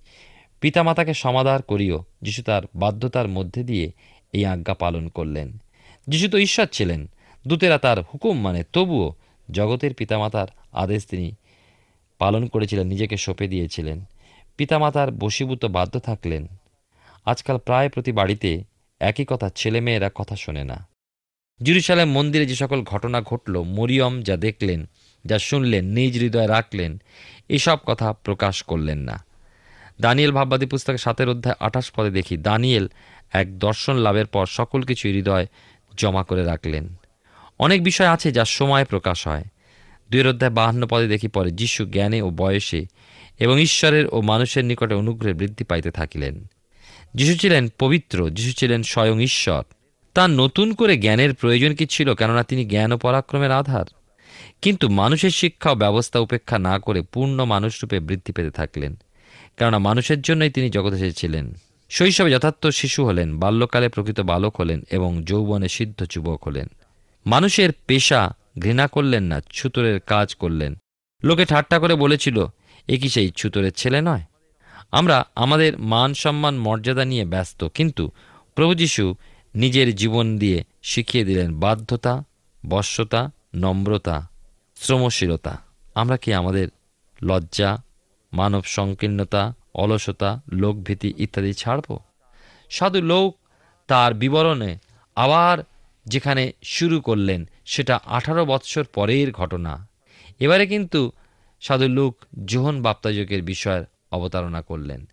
পিতামাতাকে 0.61 1.15
সমাদার 1.15 1.63
করিও। 1.63 2.05
যিশু 2.23 2.43
তার 2.43 2.63
বাধ্যতার 2.75 3.29
মধ্যে 3.29 3.65
দিয়ে 3.65 3.93
এই 4.33 4.47
আজ্ঞা 4.47 4.75
পালন 4.75 5.09
করলেন। 5.09 5.59
যিশু 6.09 6.29
তো 6.29 6.39
ঈশ্বর 6.39 6.67
ছিলেন, 6.67 7.11
দূতেরা 7.47 7.79
তার 7.79 8.03
হুকুম 8.03 8.41
মানে 8.41 8.65
তবুও 8.73 9.15
জগতের 9.51 9.95
পিতামাতার 9.95 10.47
আদেশ 10.73 11.07
তিনি 11.07 11.35
পালন 12.19 12.47
করেছিলেন, 12.47 12.87
নিজেকে 12.87 13.17
সঁপে 13.17 13.49
দিয়েছিলেন। 13.49 14.05
পিতামাতার 14.57 15.11
বশীভূত 15.11 15.65
বাধ্য 15.65 16.01
থাকলেন। 16.01 16.47
আজকাল 17.25 17.59
প্রায় 17.59 17.89
প্রতি 17.89 18.13
বাড়িতে 18.13 18.65
একই 19.01 19.25
কথা, 19.29 19.49
ছেলেমেয়েরা 19.49 20.11
কথা 20.15 20.37
শোনে 20.37 20.65
না। 20.65 20.89
জেরুসালেম 21.63 22.11
মন্দিরে 22.11 22.47
যে 22.47 22.55
সকল 22.55 22.83
ঘটনা 22.83 23.23
ঘটল, 23.23 23.63
মরিয়ম 23.63 24.23
যা 24.23 24.37
দেখলেন, 24.37 24.89
যা 25.25 25.39
শুনলেন, 25.39 25.85
নিজ 25.85 26.19
হৃদয়ে 26.19 26.47
রাখলেন, 26.47 27.01
এসব 27.49 27.79
কথা 27.87 28.13
প্রকাশ 28.13 28.63
করলেন 28.63 28.99
না। 28.99 29.28
দানিয়েল 30.01 30.33
ভাববাদী 30.33 30.67
পুস্তকে 30.67 30.99
সাতের 30.99 31.29
অধ্যায় 31.29 31.57
আঠাশ 31.61 31.91
পদে 31.91 32.11
দেখি, 32.11 32.37
দানিয়েল 32.37 32.89
এক 33.33 33.59
দর্শন 33.59 33.97
লাভের 33.97 34.27
পর 34.27 34.47
সকল 34.47 34.83
কিছু 34.83 35.09
হৃদয় 35.09 35.47
জমা 35.97 36.25
করে 36.25 36.45
রাখলেন। 36.45 36.95
অনেক 37.59 37.83
বিষয় 37.83 38.09
আছে 38.09 38.33
যা 38.33 38.45
সময়ে 38.45 38.85
প্রকাশ 38.85 39.27
হয়। 39.27 39.45
দুয়ের 40.11 40.29
অধ্যায় 40.29 40.53
বাহান্ন 40.53 40.87
পদে 40.87 41.09
দেখি, 41.09 41.29
পরে 41.29 41.51
যিশু 41.51 41.85
জ্ঞানে 41.85 42.23
ও 42.23 42.31
বয়সে 42.31 42.87
এবং 43.39 43.61
ঈশ্বরের 43.61 44.07
ও 44.13 44.21
মানুষের 44.21 44.65
নিকটে 44.65 44.95
অনুগ্রহে 44.95 45.35
বৃদ্ধি 45.35 45.65
পাইতে 45.65 45.91
থাকিলেন। 45.91 46.45
যিশু 47.15 47.35
ছিলেন 47.35 47.69
পবিত্র, 47.79 48.31
যিশু 48.31 48.53
ছিলেন 48.53 48.83
স্বয়ং 48.83 49.23
ঈশ্বর। 49.23 49.63
তার 50.15 50.31
নতুন 50.31 50.75
করে 50.75 50.97
জ্ঞানের 50.97 51.35
প্রয়োজন 51.35 51.75
কি 51.75 51.87
ছিল, 51.87 52.15
কেননা 52.15 52.43
তিনি 52.43 52.65
জ্ঞান 52.65 52.93
ও 52.93 52.99
পরাক্রমের 52.99 53.51
আধার? 53.51 53.85
কিন্তু 54.63 54.89
মানুষের 54.89 55.31
শিক্ষা 55.31 55.71
ও 55.71 55.75
ব্যবস্থা 55.75 56.19
উপেক্ষা 56.19 56.59
না 56.59 56.79
করে 56.79 57.03
পূর্ণ 57.03 57.45
মানুষরূপে 57.45 58.01
বৃদ্ধি 58.01 58.33
পেতে 58.33 58.51
থাকলেন। 58.51 58.97
কেননা 59.59 59.79
মানুষের 59.79 60.23
জন্যই 60.23 60.51
তিনি 60.51 60.71
জগতে 60.71 60.97
এসেছিলেন 60.97 61.55
শৈশবে 61.91 62.31
যথার্থ 62.31 62.67
শিশু 62.67 63.07
হলেন, 63.07 63.39
বাল্যকালে 63.39 63.89
প্রকৃত 63.89 64.21
বালক 64.21 64.61
হলেন 64.61 64.83
এবং 64.91 65.23
যৌবনে 65.23 65.69
সিদ্ধ 65.69 66.05
যুবক 66.11 66.47
হলেন। 66.47 66.69
মানুষের 67.27 67.71
পেশা 67.87 68.35
ঘৃণা 68.59 68.87
করলেন 68.87 69.25
না, 69.25 69.41
ছুতরের 69.53 70.01
কাজ 70.01 70.35
করলেন। 70.35 70.77
লোকে 71.25 71.45
ঠাট্টা 71.45 71.79
করে 71.79 71.95
বলেছিল, 71.95 72.47
এ 72.89 72.99
কি 72.99 73.09
সেই 73.09 73.31
ছুতরের 73.31 73.73
ছেলে 73.73 74.01
নয়? 74.01 74.21
আমরা 74.93 75.25
আমাদের 75.35 75.79
মান 75.79 76.15
সম্মান, 76.15 76.59
মর্যাদা 76.59 77.05
নিয়ে 77.05 77.25
ব্যস্ত, 77.25 77.65
কিন্তু 77.65 78.11
প্রভু 78.55 78.75
যীশু 78.75 79.15
নিজের 79.55 79.97
জীবন 79.97 80.39
দিয়ে 80.39 80.65
শিখিয়ে 80.83 81.25
দিলেন 81.25 81.61
বাধ্যতা, 81.61 82.25
বশ্যতা, 82.67 83.31
নম্রতা, 83.55 84.29
শ্রমশীলতা। 84.77 85.63
আমরা 85.95 86.17
কি 86.17 86.33
আমাদের 86.33 86.69
লজ্জা 87.23 87.83
মানব 88.33 88.63
সংকীর্ণতা, 88.63 89.55
অলসতা, 89.75 90.41
লোকভীতি 90.53 91.15
ইত্যাদি 91.19 91.55
ছাড়ব। 91.55 91.99
সাধু 92.71 93.03
লোক 93.03 93.37
তার 93.87 94.15
বিবরণে 94.15 94.79
আবার 95.17 95.59
যেখানে 96.07 96.53
শুরু 96.63 97.01
করলেন, 97.01 97.49
সেটা 97.65 98.01
আঠারো 98.07 98.45
বৎসর 98.45 98.85
পরের 98.85 99.33
ঘটনা। 99.33 99.87
এবারে 100.41 100.67
কিন্তু 100.67 101.13
সাধু 101.61 101.89
লুক 101.89 102.17
জোহন 102.45 102.83
বাপ্তাজকের 102.83 103.43
বিষয়ের 103.43 103.85
অবতারণা 104.13 104.63
করলেন। 104.63 105.07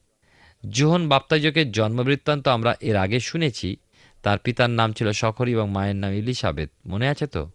জোহন 0.70 1.10
বাপ্তাজকের 1.10 1.72
জন্মবৃত্তান্ত 1.72 2.48
আমরা 2.48 2.76
এর 2.82 2.96
আগে 2.96 3.20
শুনেছি। 3.20 3.78
তার 4.24 4.40
পিতার 4.40 4.70
নাম 4.70 4.94
ছিল 4.94 5.12
সখরি 5.12 5.52
এবং 5.52 5.70
মায়ের 5.70 5.96
নাম 5.96 6.12
ইলিসাবেত 6.12 6.70
মনে 6.88 7.08
আছে 7.08 7.28
তো? 7.28 7.50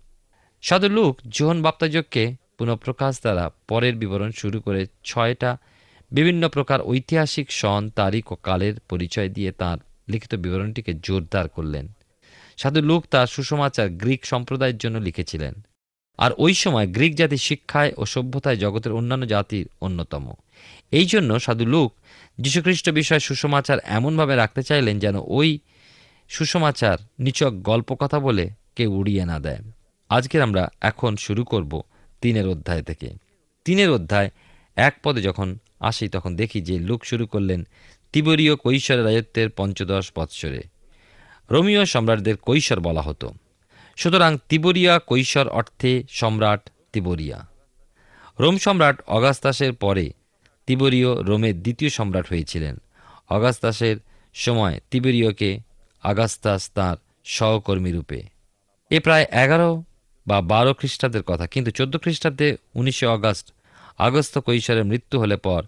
সাধু 0.62 0.88
লুক 0.88 1.20
জোহন 1.28 1.62
বাপ্তাজককে 1.62 2.36
পুনঃপ্রকাশ 2.60 3.20
দ্বারা 3.20 3.50
পরের 3.68 3.94
বিবরণ 3.94 4.30
শুরু 4.30 4.60
করে 4.60 4.86
ছয়টা 5.04 5.56
বিভিন্ন 6.12 6.48
প্রকার 6.48 6.80
ঐতিহাসিক 6.82 7.52
সন, 7.52 7.90
তারিখ 7.96 8.32
ও 8.32 8.34
কালের 8.34 8.74
পরিচয় 8.90 9.28
দিয়ে 9.28 9.52
তার 9.52 9.78
লিখিত 10.08 10.34
বিবরণটিকে 10.34 10.94
জোরদার 11.02 11.48
করলেন। 11.48 11.88
সাধু 12.56 12.82
লুক 12.82 13.06
তার 13.10 13.26
সুসমাচার 13.26 13.88
গ্রিক 13.88 14.26
সম্প্রদায়ের 14.26 14.78
জন্য 14.78 14.98
লিখেছিলেন। 14.98 15.54
আর 16.18 16.30
ওই 16.38 16.54
সময় 16.54 16.86
গ্রিক 16.86 17.14
জাতি 17.14 17.36
শিক্ষায় 17.36 17.92
ও 17.96 18.06
সভ্যতায় 18.06 18.56
জগতের 18.56 18.92
অন্যান্য 18.92 19.26
জাতির 19.26 19.68
অন্যতম। 19.80 20.32
এই 20.90 21.06
জন্য 21.06 21.40
সাধু 21.40 21.66
লুক 21.66 21.94
যীশুখ্রিস্ট 22.38 22.90
বিষয়ে 22.90 23.20
সুসমাচার 23.20 23.78
এমনভাবে 23.84 24.36
রাখতে 24.36 24.62
চাইলেন 24.62 24.98
যেন 24.98 25.16
ওই 25.26 25.58
সুসমাচার 26.28 26.98
নিচক 27.18 27.50
গল্প 27.50 27.94
কথা 27.94 28.20
বলে 28.20 28.50
কেউ 28.76 28.92
উড়িয়ে 28.92 29.24
না 29.24 29.38
দেয়। 29.38 29.62
আজকের 30.08 30.42
আমরা 30.42 30.68
এখন 30.80 31.16
শুরু 31.16 31.44
করব 31.44 31.82
তিনের 32.20 32.48
অধ্যায় 32.48 32.82
থেকে। 32.82 33.10
তিনের 33.64 33.90
অধ্যায়, 33.90 34.30
এক 34.76 34.94
পদে 35.02 35.22
যখন 35.22 35.58
আসি, 35.80 36.08
তখন 36.08 36.36
দেখি 36.36 36.60
যে 36.60 36.78
লুক 36.78 37.04
শুরু 37.04 37.26
করলেন 37.26 37.66
তিবরীয় 38.12 38.56
কৈশোর 38.56 39.04
রাজত্বের 39.04 39.50
পঞ্চদশ 39.50 40.10
বৎসরে। 40.16 40.62
রোমীয় 41.50 41.84
সম্রাটদের 41.84 42.36
কৈশোর 42.36 42.80
বলা 42.80 43.00
হতো। 43.00 43.32
সুতরাং 43.96 44.38
তিবরিয়া 44.48 44.98
কৈশোর 44.98 45.48
অর্থে 45.48 46.02
সম্রাট 46.08 46.70
তিবরিয়া। 46.92 47.46
রোম 48.38 48.58
সম্রাট 48.58 49.02
অগাস্তাসের 49.06 49.72
পরে 49.72 50.12
তিবরীয় 50.66 51.22
রোমের 51.22 51.62
দ্বিতীয় 51.62 51.90
সম্রাট 51.90 52.28
হয়েছিলেন। 52.28 52.76
অগাস্তাসের 53.28 53.96
সময় 54.34 54.80
তিবেরীয়কে 54.90 55.58
আগাস্তাস 56.02 56.70
তাঁর 56.74 56.96
সহকর্মী 57.24 57.92
রূপে। 57.92 58.22
এ 58.90 59.00
প্রায় 59.00 59.26
এগারো 59.30 59.84
বা 60.30 60.38
বারো 60.52 60.72
খ্রিস্টাব্দের 60.74 61.24
কথা। 61.30 61.44
কিন্তু 61.46 61.70
চোদ্দ 61.70 61.94
খ্রিস্টাব্দে 62.02 62.48
উনিশে 62.74 63.06
অগাস্ট, 63.16 63.46
আগস্ত 63.98 64.34
কৈশোরের 64.46 64.86
মৃত্যু 64.90 65.16
হলে 65.22 65.36
পর 65.46 65.62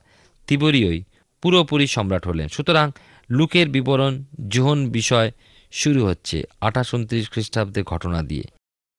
তিবরীয়ই 0.48 1.00
পুরোপুরি 1.42 1.86
সম্রাট 1.86 2.24
হলেন। 2.26 2.48
সুতরাং 2.48 2.86
লুকের 3.30 3.68
বিবরণ, 3.68 4.14
জোহন 4.48 4.80
বিষয় 4.90 5.28
শুরু 5.72 6.00
হচ্ছে 6.08 6.36
আঠাশ 6.60 6.88
উনত্রিশ 6.94 7.24
খ্রিস্টাব্দের 7.30 7.84
ঘটনা 7.84 8.20
দিয়ে। 8.22 8.46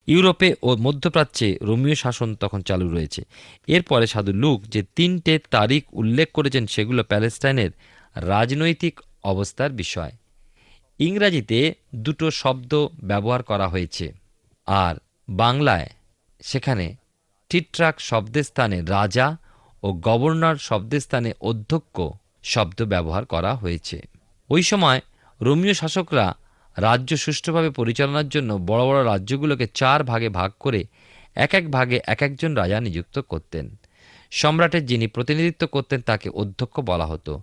ইউরোপে 0.08 0.50
ও 0.64 0.70
মধ্যপ্রাচ্যে 0.86 1.48
রোমীয় 1.62 1.96
শাসন 1.96 2.30
তখন 2.36 2.60
চালু 2.62 2.88
রয়েছে। 2.90 3.22
এরপরে 3.68 4.06
সাধু 4.08 4.34
লুক 4.34 4.58
যে 4.74 4.82
তিনটে 4.96 5.34
তারিখ 5.56 5.82
উল্লেখ 5.94 6.28
করেছেন 6.34 6.64
সেগুলো 6.68 7.02
প্যালেস্টাইনের 7.04 7.72
রাজনৈতিক 8.16 8.96
অবস্থার 9.24 9.72
বিষয়। 9.82 10.12
ইংরাজিতে 11.00 11.60
দুটো 11.96 12.26
শব্দ 12.42 12.72
ব্যবহার 13.04 13.42
করা 13.44 13.68
হয়েছে। 13.68 14.06
আর 14.68 14.96
বাংলায় 15.34 15.90
সেখানে 16.42 16.96
টিট্রাক 17.50 18.00
শব্দের 18.00 18.44
স্থানে 18.44 18.82
রাজা 18.82 19.38
ও 19.84 19.94
গভর্নর 19.94 20.56
শব্দের 20.56 21.00
স্থানে 21.00 21.34
অধ্যক্ষ 21.42 22.02
শব্দ 22.44 22.84
ব্যবহার 22.84 23.26
করা 23.26 23.56
হয়েছে। 23.56 24.02
ওই 24.50 24.64
সময় 24.64 25.02
রোমীয় 25.42 25.74
শাসকরা 25.74 26.36
রাজ্য 26.78 27.18
সুষ্ঠুভাবে 27.18 27.70
পরিচালনার 27.70 28.30
জন্য 28.30 28.54
বড় 28.54 28.86
বড় 28.86 29.06
রাজ্যগুলোকে 29.06 29.68
চার 29.74 30.04
ভাগে 30.04 30.30
ভাগ 30.30 30.52
করে 30.60 30.86
এক 31.36 31.54
এক 31.54 31.72
ভাগে 31.72 32.00
এক 32.06 32.22
একজন 32.22 32.56
রাজা 32.56 32.80
নিযুক্ত 32.80 33.20
করতেন। 33.20 33.76
সম্রাটের 34.32 34.86
যিনি 34.86 35.08
প্রতিনিধিত্ব 35.08 35.68
করতেন 35.68 36.02
তাকে 36.02 36.30
অধ্যক্ষ 36.30 36.80
বলা 36.80 37.06
হতো। 37.06 37.42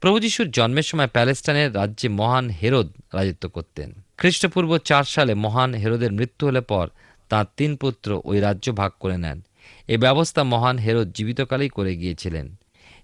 প্রভু 0.00 0.18
যিশুর 0.18 0.50
জন্মের 0.50 0.82
সময় 0.82 1.06
প্যালেস্টাইনের 1.06 1.74
রাজ্যে 1.74 2.08
মহান 2.08 2.50
হেরোদ 2.50 2.88
রাজত্ব 3.12 3.48
করতেন। 3.48 4.05
খ্রিস্টপূর্ব 4.18 4.78
চার 4.78 5.04
সালে 5.04 5.34
মহান 5.34 5.74
হেরোদের 5.74 6.12
মৃত্যু 6.12 6.46
হলে 6.46 6.60
পর 6.60 6.88
তাঁর 7.28 7.46
তিন 7.56 7.76
পুত্র 7.76 8.20
ওই 8.24 8.40
রাজ্য 8.40 8.72
ভাগ 8.72 8.92
করে 9.00 9.18
নেন। 9.18 9.40
এ 9.88 9.98
ব্যবস্থা 9.98 10.44
মহান 10.44 10.78
হেরোদ 10.78 11.12
জীবিতকালেই 11.12 11.68
করে 11.68 11.96
গিয়েছিলেন। 11.96 12.56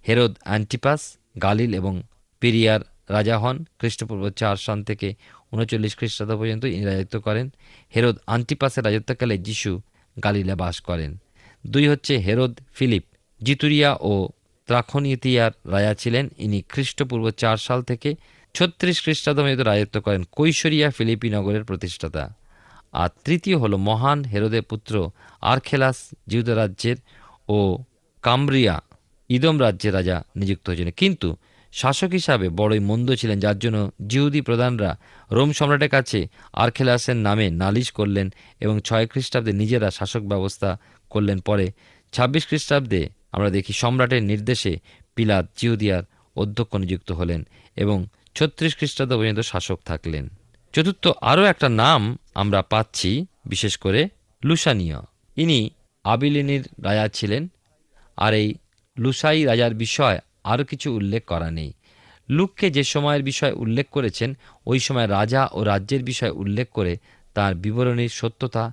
হেরোদ 0.09 0.37
অ্যান্টিপাস, 0.45 1.17
গালিল 1.43 1.75
এবং 1.75 2.03
পেরিয়ার 2.41 2.81
রাজা 3.09 3.39
হন। 3.39 3.65
খ্রিস্টপূর্ব 3.79 4.31
চার 4.31 4.57
সন 4.57 4.85
থেকে 4.85 5.15
উনচল্লিশ 5.53 5.97
খ্রিস্টাব্দ 5.97 6.37
পর্যন্ত 6.37 6.65
ইনি 6.65 6.85
রাজত্ব 6.85 7.21
করেন। 7.21 7.51
হেরোদ 7.97 8.17
আন্টিপাসের 8.27 8.85
রাজত্বকালে 8.85 9.39
যিশু 9.39 9.81
গালিলে 10.25 10.55
বাস 10.55 10.81
করেন। 10.81 11.17
দুই 11.67 11.89
হচ্ছে 11.89 12.19
হেরোদ 12.19 12.61
ফিলিপ। 12.75 13.05
জিতুরিয়া 13.43 13.97
ও 14.01 14.29
ত্রাখনিতিয়ার 14.67 15.53
রাজা 15.73 15.95
ছিলেন। 15.95 16.29
ইনি 16.39 16.63
খ্রিস্টপূর্ব 16.69 17.31
চার 17.31 17.57
সাল 17.57 17.83
থেকে 17.83 18.15
ছত্রিশ 18.55 18.97
খ্রিস্টাব্দে 19.05 19.65
রাজত্ব 19.71 19.97
করেন 20.01 20.23
কৈশরিয়া 20.39 20.89
ফিলিপি 20.91 21.29
নগরের 21.37 21.65
প্রতিষ্ঠাতা। 21.65 22.25
আর 22.93 23.11
তৃতীয় 23.25 23.57
হল 23.63 23.73
মহান 23.89 24.19
হেরোদের 24.25 24.65
পুত্র 24.71 24.95
আর্খেলাস 25.53 25.99
রাজ্যের 26.61 26.97
ও 27.49 27.59
কামব্রিয়া 28.25 28.75
ইদম 29.31 29.57
রাজ্যের 29.59 29.93
রাজা 29.95 30.17
নিযুক্ত 30.37 30.65
হয়েছিলেন। 30.69 30.95
কিন্তু 30.97 31.29
শাসক 31.73 32.11
হিসাবে 32.11 32.47
বড়ই 32.61 32.83
মন্দ 32.91 33.09
ছিলেন, 33.21 33.39
যার 33.41 33.59
জন্য 33.59 33.79
জিহুদি 34.07 34.41
প্রধানরা 34.41 34.91
রোম 35.31 35.51
সম্রাটের 35.53 35.91
কাছে 35.91 36.19
আর্খেলাসের 36.65 37.19
নামে 37.27 37.47
নালিশ 37.63 37.89
করলেন 37.91 38.27
এবং 38.61 38.75
ছয় 38.81 39.07
খ্রিস্টাব্দে 39.07 39.53
নিজেরা 39.53 39.89
শাসক 39.91 40.23
ব্যবস্থা 40.23 40.71
করলেন। 41.11 41.39
পরে 41.49 41.67
ছাব্বিশ 42.13 42.45
খ্রিস্টাব্দে 42.49 43.03
আমরা 43.33 43.49
দেখি 43.51 43.73
সম্রাটের 43.73 44.23
নির্দেশে 44.31 44.73
পিলাত 45.17 45.45
জিহুদিয়ার 45.57 46.05
অধ্যক্ষ 46.37 46.73
নিযুক্ত 46.77 47.09
হলেন 47.13 47.41
এবং 47.77 47.99
ছত্রিশ 48.35 48.73
খ্রিস্টাব্দ 48.77 49.13
পর্যন্ত 49.17 49.41
শাসক 49.41 49.79
থাকলেন। 49.85 50.25
চতুর্থ 50.75 51.05
আরও 51.21 51.43
একটা 51.45 51.69
নাম 51.83 52.01
আমরা 52.35 52.63
পাচ্ছি, 52.63 53.27
বিশেষ 53.47 53.77
করে 53.77 54.09
লুসানীয়। 54.45 54.99
ইনি 55.37 55.71
আবিলিনীর 56.05 56.69
রাজা 56.83 57.09
ছিলেন, 57.09 57.49
আর 58.17 58.35
এই 58.35 58.55
লুসাই 58.97 59.45
রাজার 59.45 59.75
বিষয় 59.75 60.19
আরও 60.45 60.65
কিছু 60.65 60.89
উল্লেখ 60.95 61.25
করা 61.25 61.51
নেই। 61.51 61.73
লুককে 62.29 62.71
যে 62.71 62.85
সময়ের 62.85 63.23
বিষয় 63.23 63.53
উল্লেখ 63.53 63.87
করেছেন, 63.91 64.35
ওই 64.67 64.79
সময় 64.79 65.07
রাজা 65.07 65.49
ও 65.53 65.59
রাজ্যের 65.65 66.03
বিষয় 66.03 66.31
উল্লেখ 66.31 66.69
করে 66.73 66.97
তার 67.35 67.55
বিবরণীর 67.55 68.09
সত্যতা 68.09 68.73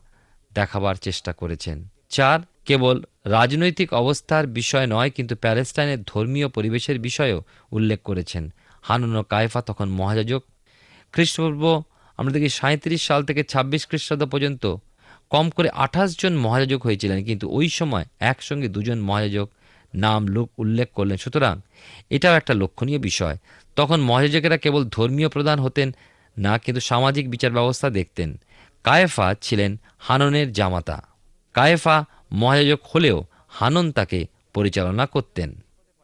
দেখাবার 0.51 0.95
চেষ্টা 0.95 1.33
করেছেন। 1.33 1.77
চার, 2.09 2.39
কেবল 2.65 2.95
রাজনৈতিক 3.25 3.93
অবস্থার 3.93 4.47
বিষয় 4.47 4.87
নয়, 4.87 5.09
কিন্তু 5.09 5.35
প্যালেস্টাইনের 5.35 6.03
ধর্মীয় 6.03 6.47
পরিবেশের 6.47 6.99
বিষয়েও 6.99 7.39
উল্লেখ 7.71 7.99
করেছেন। 8.01 8.43
হানুন 8.89 9.13
ও 9.15 9.23
কায়ফা 9.33 9.59
তখন 9.61 9.87
মহাযাজক। 9.99 10.41
খ্রিস্টপূর্ব, 11.13 11.63
আমরা 12.19 12.31
দেখি 12.35 12.49
সাঁত্রিশ 12.59 13.01
সাল 13.07 13.21
থেকে 13.27 13.41
ছাব্বিশ 13.51 13.81
খ্রিস্টাব্দ 13.89 14.23
পর্যন্ত 14.33 14.63
কম 15.33 15.45
করে 15.49 15.69
আঠাশ 15.85 16.09
জন 16.21 16.33
মহাযাজক 16.45 16.79
হয়েছিলেন, 16.83 17.19
কিন্তু 17.27 17.45
ওই 17.57 17.67
সময় 17.69 18.05
একসঙ্গে 18.31 18.67
দুজন 18.75 18.97
মহাযাজক 19.09 19.47
নাম, 19.93 20.21
লোক 20.35 20.47
উল্লেখ 20.61 20.87
করলেন। 20.97 21.17
সুতরাং 21.17 21.55
এটাও 22.09 22.35
একটা 22.39 22.53
লক্ষণীয় 22.61 22.99
বিষয়। 23.09 23.35
তখন 23.77 23.99
মহাযাজকেরা 24.01 24.57
কেবল 24.63 24.81
ধর্মীয় 24.95 25.29
প্রধান 25.35 25.57
হতেন 25.59 25.87
না, 26.37 26.53
কিন্তু 26.63 26.81
সামাজিক 26.89 27.25
বিচার 27.33 27.51
ব্যবস্থা 27.51 27.87
দেখতেন। 27.89 28.29
কায়েফা 28.85 29.27
ছিলেন 29.45 29.71
হাননের 30.05 30.47
জামাতা। 30.57 30.97
কায়েফা 31.55 31.95
মহাযাজক 32.41 32.79
হলেও 32.91 33.17
হানন 33.57 33.85
তাকে 33.91 34.19
পরিচালনা 34.53 35.05
করতেন। 35.05 35.49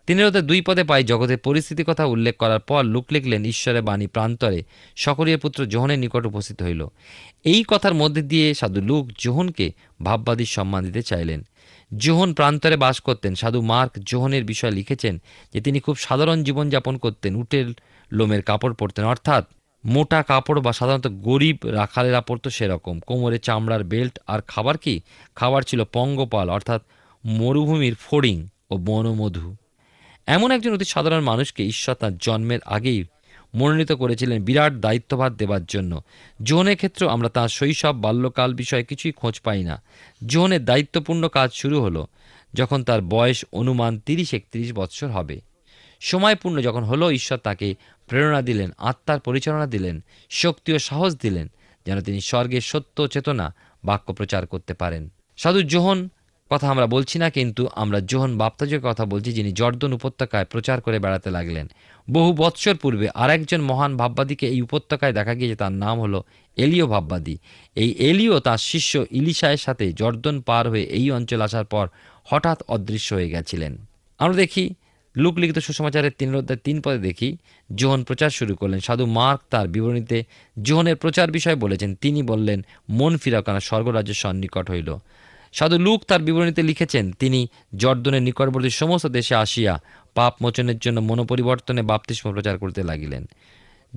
তিনের 0.08 0.26
ওদের 0.26 0.42
দুই 0.42 0.62
পদে 0.62 0.84
পাই 0.84 1.04
জগতের 1.04 1.38
পরিস্থিতির 1.38 1.86
কথা 1.86 2.06
উল্লেখ 2.06 2.38
করার 2.38 2.60
পর 2.60 2.84
লুক 2.84 3.06
লিখলেন, 3.12 3.46
ঈশ্বরের 3.46 3.82
বাণী 3.82 4.08
প্রান্তরে 4.08 4.64
সকরীয় 4.96 5.38
পুত্র 5.38 5.66
জোহনের 5.66 6.00
নিকট 6.00 6.26
উপস্থিত 6.26 6.64
হইল। 6.64 6.88
এই 7.44 7.64
কথার 7.68 7.94
মধ্যে 7.94 8.22
দিয়ে 8.22 8.54
সাধু 8.54 8.82
লুক 8.82 9.10
জোহনকে 9.20 9.72
ভাববাদীর 10.04 10.46
সম্মান 10.46 10.86
দিতে 10.86 11.02
চাইলেন। 11.02 11.42
জোহন 11.98 12.34
প্রান্তরে 12.34 12.78
বাস 12.78 13.00
করতেন। 13.00 13.36
সাধু 13.36 13.62
মার্ক 13.62 13.92
জোহনের 14.00 14.44
বিষয়ে 14.44 14.72
লিখেছেন 14.72 15.22
যে, 15.54 15.62
তিনি 15.62 15.80
খুব 15.80 15.96
সাধারণ 15.96 16.44
জীবনযাপন 16.44 16.98
করতেন, 16.98 17.36
উটের 17.36 17.66
লোমের 18.12 18.42
কাপড় 18.42 18.74
পরতেন। 18.74 19.06
অর্থাৎ 19.06 19.46
মোটা 19.86 20.24
কাপড় 20.24 20.62
বা 20.62 20.74
সাধারণত 20.74 21.08
গরিব 21.08 21.58
রাখালেরা 21.64 22.22
পরতো 22.22 22.50
সেরকম। 22.50 23.00
কোমরে 23.00 23.40
চামড়ার 23.40 23.84
বেল্ট 23.84 24.20
আর 24.28 24.42
খাবার 24.42 24.78
কি? 24.78 25.02
খাবার 25.36 25.62
ছিল 25.62 25.84
পঙ্গপাল, 25.84 26.50
অর্থাৎ 26.50 26.82
মরুভূমির 27.26 27.96
ফড়িং 27.96 28.48
ও 28.72 28.78
বনমধু। 28.78 29.56
এমন 30.26 30.52
একজন 30.52 30.74
অতি 30.74 30.86
সাধারণ 30.86 31.24
মানুষকে 31.24 31.66
ঈশ্বর 31.66 31.96
তাঁর 31.96 32.18
জন্মের 32.18 32.60
আগেই 32.66 33.06
মনোনীত 33.56 33.92
করেছিলেন 33.92 34.44
বিরাট 34.44 34.74
দায়িত্বভার 34.74 35.36
দেবার 35.36 35.66
জন্য। 35.66 36.02
জোহনের 36.44 36.76
ক্ষেত্রেও 36.76 37.10
আমরা 37.10 37.30
তাঁর 37.30 37.50
শৈশব, 37.50 37.96
বাল্যকাল 38.02 38.54
বিষয়ে 38.54 38.84
কিছুই 38.84 39.12
খোঁজ 39.12 39.40
পাই 39.40 39.64
না। 39.64 39.84
জোহনের 40.26 40.66
দায়িত্বপূর্ণ 40.66 41.28
কাজ 41.28 41.54
শুরু 41.54 41.82
হলো 41.82 42.08
যখন 42.54 42.84
তার 42.84 43.02
বয়স 43.02 43.46
অনুমান 43.52 44.00
তিরিশ 44.00 44.34
একত্রিশ 44.34 44.74
বৎসর 44.74 45.08
হবে। 45.08 45.42
সময়পূর্ণ 46.00 46.62
যখন 46.62 46.84
হলো, 46.84 47.12
ঈশ্বর 47.12 47.38
তাকে 47.38 47.76
প্রেরণা 48.08 48.42
দিলেন, 48.42 48.72
আত্মার 48.78 49.20
পরিচালনা 49.20 49.66
দিলেন, 49.66 50.04
শক্তি 50.30 50.74
ও 50.74 50.80
সাহস 50.80 51.16
দিলেন, 51.16 51.48
যেন 51.86 52.02
তিনি 52.02 52.22
স্বর্গের 52.22 52.62
সত্য 52.62 53.08
চেতনা 53.08 53.54
বাক্য 53.86 54.14
প্রচার 54.14 54.48
করতে 54.48 54.74
পারেন। 54.74 55.10
সাধু 55.38 55.62
জোহন 55.62 56.10
কথা 56.52 56.68
আমরা 56.74 56.88
বলছি 56.96 57.16
না, 57.24 57.28
কিন্তু 57.38 57.64
আমরা 57.84 58.00
জোহন 58.10 58.32
বাপ্তাজের 58.42 58.82
কথা 58.88 59.04
বলছি, 59.14 59.30
যিনি 59.38 59.52
জর্দন 59.60 59.92
উপত্যকায় 60.00 60.46
প্রচার 60.54 60.78
করে 60.86 60.98
বেড়াতে 61.04 61.30
লাগলেন। 61.38 61.66
বহু 62.08 62.30
বৎসর 62.42 62.76
পূর্বে 62.84 63.08
আরেকজন 63.24 63.62
মহান 63.70 63.92
ভাববাদীকে 64.02 64.46
এই 64.54 64.60
উপত্যকায় 64.68 65.14
দেখা 65.20 65.34
গিয়েছে, 65.40 65.58
তার 65.62 65.74
নাম 65.84 65.96
হলো 66.04 66.20
এলিও 66.58 66.86
ভাববাদী। 66.94 67.36
এই 67.84 67.90
এলিও 68.10 68.36
তার 68.48 68.60
শিষ্য 68.72 68.92
ইলিশায়ের 69.20 69.62
সাথে 69.66 69.86
জর্দন 70.00 70.36
পার 70.48 70.66
হয়ে 70.72 70.86
এই 71.00 71.08
অঞ্চল 71.18 71.40
আসার 71.48 71.66
পর 71.74 71.86
হঠাৎ 72.30 72.60
অদৃশ্য 72.76 73.10
হয়ে 73.18 73.30
গেছিলেন। 73.30 73.74
আমরা 74.20 74.36
দেখি, 74.44 74.64
লুক 75.16 75.36
লিখিত 75.42 75.60
সুসমাচারের 75.68 76.14
তিন 76.20 76.30
অধ্যায় 76.40 76.60
তিন 76.68 76.78
পদে 76.86 77.00
দেখি, 77.08 77.30
জোহন 77.70 78.02
প্রচার 78.04 78.30
শুরু 78.30 78.54
করলেন। 78.56 78.80
সাধু 78.88 79.06
মার্ক 79.18 79.40
তার 79.52 79.66
বিবরণীতে 79.74 80.18
জোহনের 80.58 80.98
প্রচার 81.04 81.28
বিষয়ে 81.38 81.58
বলেছেন, 81.64 81.90
তিনি 82.04 82.22
বললেন, 82.32 82.60
মন 82.90 83.14
ফিরাও 83.22 83.44
কেন 83.48 83.58
স্বর্গরাজ্য 83.70 84.14
সন্নিকট 84.24 84.68
হইল। 84.74 84.90
সাধু 85.56 85.78
লুক 85.78 86.00
তার 86.08 86.22
বিবরণীতে 86.22 86.64
লিখেছেন, 86.64 87.06
তিনি 87.12 87.40
জর্দনের 87.76 88.22
নিকটবর্তী 88.22 88.70
সমস্ত 88.70 89.06
দেশে 89.08 89.36
আসিয়া 89.36 89.74
পাপ 90.16 90.34
মোচনের 90.42 90.78
জন্য 90.80 91.00
মনোপরিবর্তনে 91.00 91.82
বাপতিস্ম 91.82 92.26
প্রচার 92.34 92.56
করতে 92.58 92.84
লাগিলেন। 92.84 93.24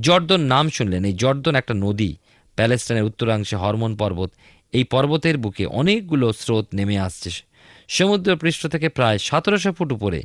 জর্দন 0.01 0.41
নাম 0.41 0.69
শুনলেন, 0.69 1.05
এই 1.05 1.13
জর্দন 1.13 1.55
একটা 1.55 1.75
নদী, 1.75 2.11
প্যালেস্টাইনের 2.57 3.05
উত্তরাংশে 3.05 3.57
হরমোন 3.57 3.97
পর্বত। 3.97 4.31
এই 4.73 4.85
পর্বতের 4.85 5.39
বুকে 5.39 5.67
অনেকগুলো 5.67 6.33
স্রোত 6.33 6.67
নেমে 6.75 6.99
আসছে। 6.99 7.31
সমুদ্র 7.89 8.37
পৃষ্ঠ 8.37 8.67
থেকে 8.67 8.89
প্রায় 8.89 9.19
সতেরোশো 9.19 9.73
ফুট 9.73 9.93
উপরে। 9.93 10.23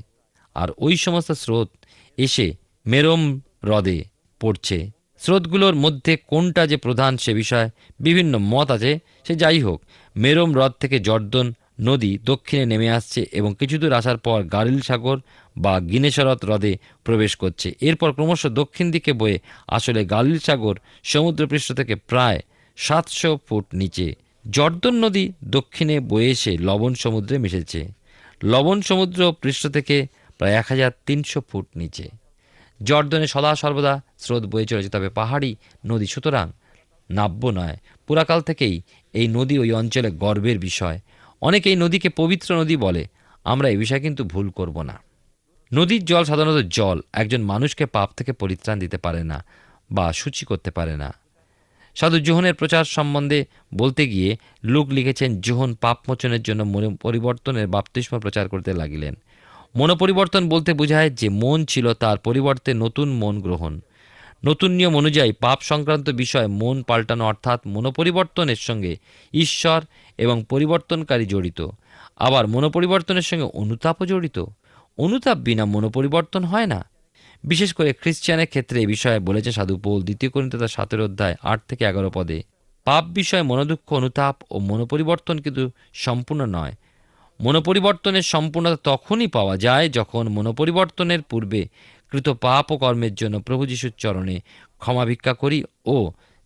আর 0.55 0.69
ওই 0.77 0.97
সমস্ত 0.97 1.31
স্রোত 1.31 1.69
এসে 2.17 2.47
মেরম 2.85 3.21
হ্রদে 3.63 4.03
পড়ছে। 4.39 4.77
স্রোতগুলোর 5.17 5.75
মধ্যে 5.75 6.17
কোনটা 6.27 6.67
যে 6.67 6.77
প্রধান 6.77 7.17
সে 7.17 7.33
বিষয়ে 7.33 7.69
বিভিন্ন 7.99 8.33
মত 8.37 8.71
আছে, 8.71 8.99
সে 9.27 9.35
যাই 9.35 9.59
হোক 9.61 9.81
মেরম 10.15 10.51
হ্রদ 10.51 10.73
থেকে 10.79 10.99
জর্দন 10.99 11.53
নদী 11.79 12.17
দক্ষিণে 12.25 12.65
নেমে 12.65 12.89
আসছে 12.89 13.21
এবং 13.31 13.55
কিছু 13.59 13.77
দূর 13.77 13.93
আসার 13.93 14.17
পর 14.17 14.43
গারিল 14.43 14.81
সাগর 14.81 15.17
বা 15.57 15.79
গিনেশরত 15.79 16.45
হ্রদে 16.45 16.77
প্রবেশ 17.03 17.35
করছে। 17.35 17.75
এরপর 17.81 18.13
ক্রমশ 18.13 18.45
দক্ষিণ 18.45 18.91
দিকে 18.91 19.13
বয়ে 19.13 19.39
আসলে 19.67 20.05
গালিল 20.05 20.39
সাগর 20.39 20.75
সমুদ্রপৃষ্ঠ 21.03 21.73
থেকে 21.73 21.95
প্রায় 21.95 22.39
সাতশো 22.77 23.39
ফুট 23.47 23.65
নিচে। 23.73 24.15
জর্দন 24.49 24.95
নদী 25.03 25.31
দক্ষিণে 25.43 25.99
বয়ে 25.99 26.29
এসে 26.29 26.57
লবণ 26.57 26.93
সমুদ্রে 26.93 27.37
মিশেছে। 27.37 27.81
লবণ 28.43 28.81
সমুদ্র 28.81 29.33
পৃষ্ঠ 29.41 29.67
থেকে 29.67 30.07
প্রায় 30.37 30.53
এক 30.53 30.65
হাজার 30.69 30.91
তিনশো 31.05 31.41
ফুট 31.49 31.67
নিচে। 31.75 32.09
জর্দনে 32.83 33.27
সদা 33.27 33.55
সর্বদা 33.55 34.01
স্রোত 34.19 34.43
বয়ে 34.45 34.65
চলেছে, 34.65 34.89
তবে 34.89 35.09
পাহাড়ি 35.09 35.55
নদী 35.85 36.05
সুতরাং 36.05 36.51
নাব্য 37.09 37.47
নয়। 37.47 37.77
পুরাকাল 38.07 38.41
থেকেই 38.41 38.81
এই 39.13 39.27
নদী 39.27 39.57
ওই 39.57 39.71
অঞ্চলে 39.71 40.11
গর্বের 40.11 40.59
বিষয়। 40.59 40.99
অনেকে 41.41 41.69
এই 41.69 41.75
নদীকে 41.75 42.09
পবিত্র 42.09 42.55
নদী 42.55 42.75
বলে। 42.75 43.07
আমরা 43.43 43.69
এই 43.69 43.77
বিষয়ে 43.77 43.99
কিন্তু 43.99 44.23
ভুল 44.23 44.49
করব 44.49 44.81
না। 44.81 44.99
নদীর 45.73 46.05
জল 46.05 46.23
সাধারণত 46.23 46.65
জল। 46.65 47.01
একজন 47.13 47.41
মানুষকে 47.41 47.85
পাপ 47.85 48.09
থেকে 48.17 48.33
পরিত্রাণ 48.33 48.79
দিতে 48.79 48.97
পারে 48.97 49.23
না 49.23 49.45
বা 49.91 50.13
সূচি 50.13 50.45
করতে 50.45 50.71
পারে 50.71 50.97
না। 50.97 51.13
সাধু 51.95 52.19
জোহনের 52.19 52.53
প্রচার 52.53 52.85
সম্বন্ধে 52.85 53.45
বলতে 53.73 54.07
গিয়ে 54.07 54.37
লোক 54.63 54.89
লিখেছেন, 54.89 55.41
জোহন 55.41 55.75
পাপ 55.75 55.99
মোচনের 56.09 56.41
জন্য 56.41 56.63
মনে 56.63 56.89
পরিবর্তনের 57.01 57.67
বাপ্তিস্ম 57.67 58.19
প্রচার 58.19 58.49
করতে 58.49 58.73
লাগিলেন। 58.73 59.15
মনোপরিবর্তন 59.75 60.49
বলতে 60.49 60.73
বোঝায় 60.73 61.09
যে 61.09 61.29
মন 61.29 61.65
ছিল 61.65 61.93
তার 61.93 62.17
পরিবর্তে 62.17 62.73
নতুন 62.73 63.11
মন 63.11 63.41
গ্রহণ। 63.41 63.81
নতুন 64.45 64.71
নিয়ম 64.71 64.97
অনুযায়ী 64.97 65.31
পাপ 65.31 65.59
সংক্রান্ত 65.61 66.09
বিষয়ে 66.09 66.47
মন 66.47 66.83
পাল্টানো 66.83 67.25
অর্থাৎ 67.25 67.67
মনোপরিবর্তনের 67.67 68.55
সঙ্গে 68.55 68.97
ঈশ্বর 69.33 69.81
এবং 70.17 70.45
পরিবর্তনকারী 70.49 71.25
জড়িত। 71.25 71.61
আবার 72.15 72.47
মনোপরিবর্তনের 72.47 73.21
সঙ্গে 73.21 73.43
অনুতাপও 73.43 74.05
জড়িত। 74.05 74.45
অনুতাপ 74.97 75.37
বিনা 75.37 75.65
মনোপরিবর্তন 75.65 76.43
হয় 76.43 76.65
না। 76.65 76.85
বিশেষ 77.43 77.73
করে 77.73 77.93
খ্রিস্টানের 77.93 78.47
ক্ষেত্রে 78.47 78.79
এই 78.79 78.85
বিষয়ে 78.85 79.19
বলেছে 79.19 79.51
সাধু 79.51 79.77
পৌল 79.77 80.01
দ্বিতীয় 80.01 80.31
করিন্থ 80.31 80.55
তার 80.55 80.67
সাতের 80.67 81.01
অধ্যায় 81.01 81.35
আট 81.41 81.61
থেকে 81.67 81.85
এগারো 81.85 82.11
পদে। 82.13 82.43
পাপ 82.85 83.05
বিষয়ে 83.05 83.41
মনোদুঃখ, 83.41 83.93
অনুতাপ 83.93 84.35
ও 84.51 84.59
মনোপরিবর্তন 84.59 85.37
কিন্তু 85.37 85.69
সম্পূর্ণ 85.93 86.45
নয়। 86.45 86.73
মনোপরিবর্তনের 87.39 88.21
সম্পূর্ণতা 88.21 88.77
তখনই 88.83 89.27
পাওয়া 89.27 89.57
যায় 89.57 89.89
যখন 89.89 90.29
মনোপরিবর্তনের 90.29 91.21
পূর্বে 91.21 91.67
কৃত 92.13 92.29
পাপ 92.45 92.65
ও 92.71 92.75
কর্মের 92.77 93.13
জন্য 93.15 93.35
প্রভু 93.39 93.63
যিশুর 93.65 93.93
চরণে 93.97 94.35
ক্ষমা 94.81 95.03
ভিক্ষা 95.05 95.33
করি 95.33 95.59
ও 95.85 95.97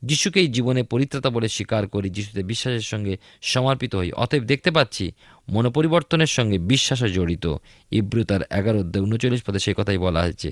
যিশুকেই 0.02 0.48
জীবনে 0.48 0.82
পরিত্রাতা 0.84 1.30
বলে 1.30 1.48
স্বীকার 1.48 1.84
করি, 1.88 2.08
যিশুতে 2.10 2.42
বিশ্বাসের 2.44 2.86
সঙ্গে 2.92 3.14
সমর্পিত 3.52 3.92
হই। 3.96 4.10
অতএব 4.24 4.44
দেখতে 4.44 4.70
পাচ্ছি 4.72 5.06
মনোপরিবর্তনের 5.48 6.32
সঙ্গে 6.38 6.58
বিশ্বাসও 6.72 7.10
জড়িত। 7.18 7.46
ইব্রুতার 7.92 8.42
এগারো 8.60 8.80
উনচল্লিশ 9.06 9.42
পদে 9.46 9.60
সেই 9.60 9.76
কথাই 9.80 10.00
বলা 10.06 10.22
হয়েছে। 10.22 10.52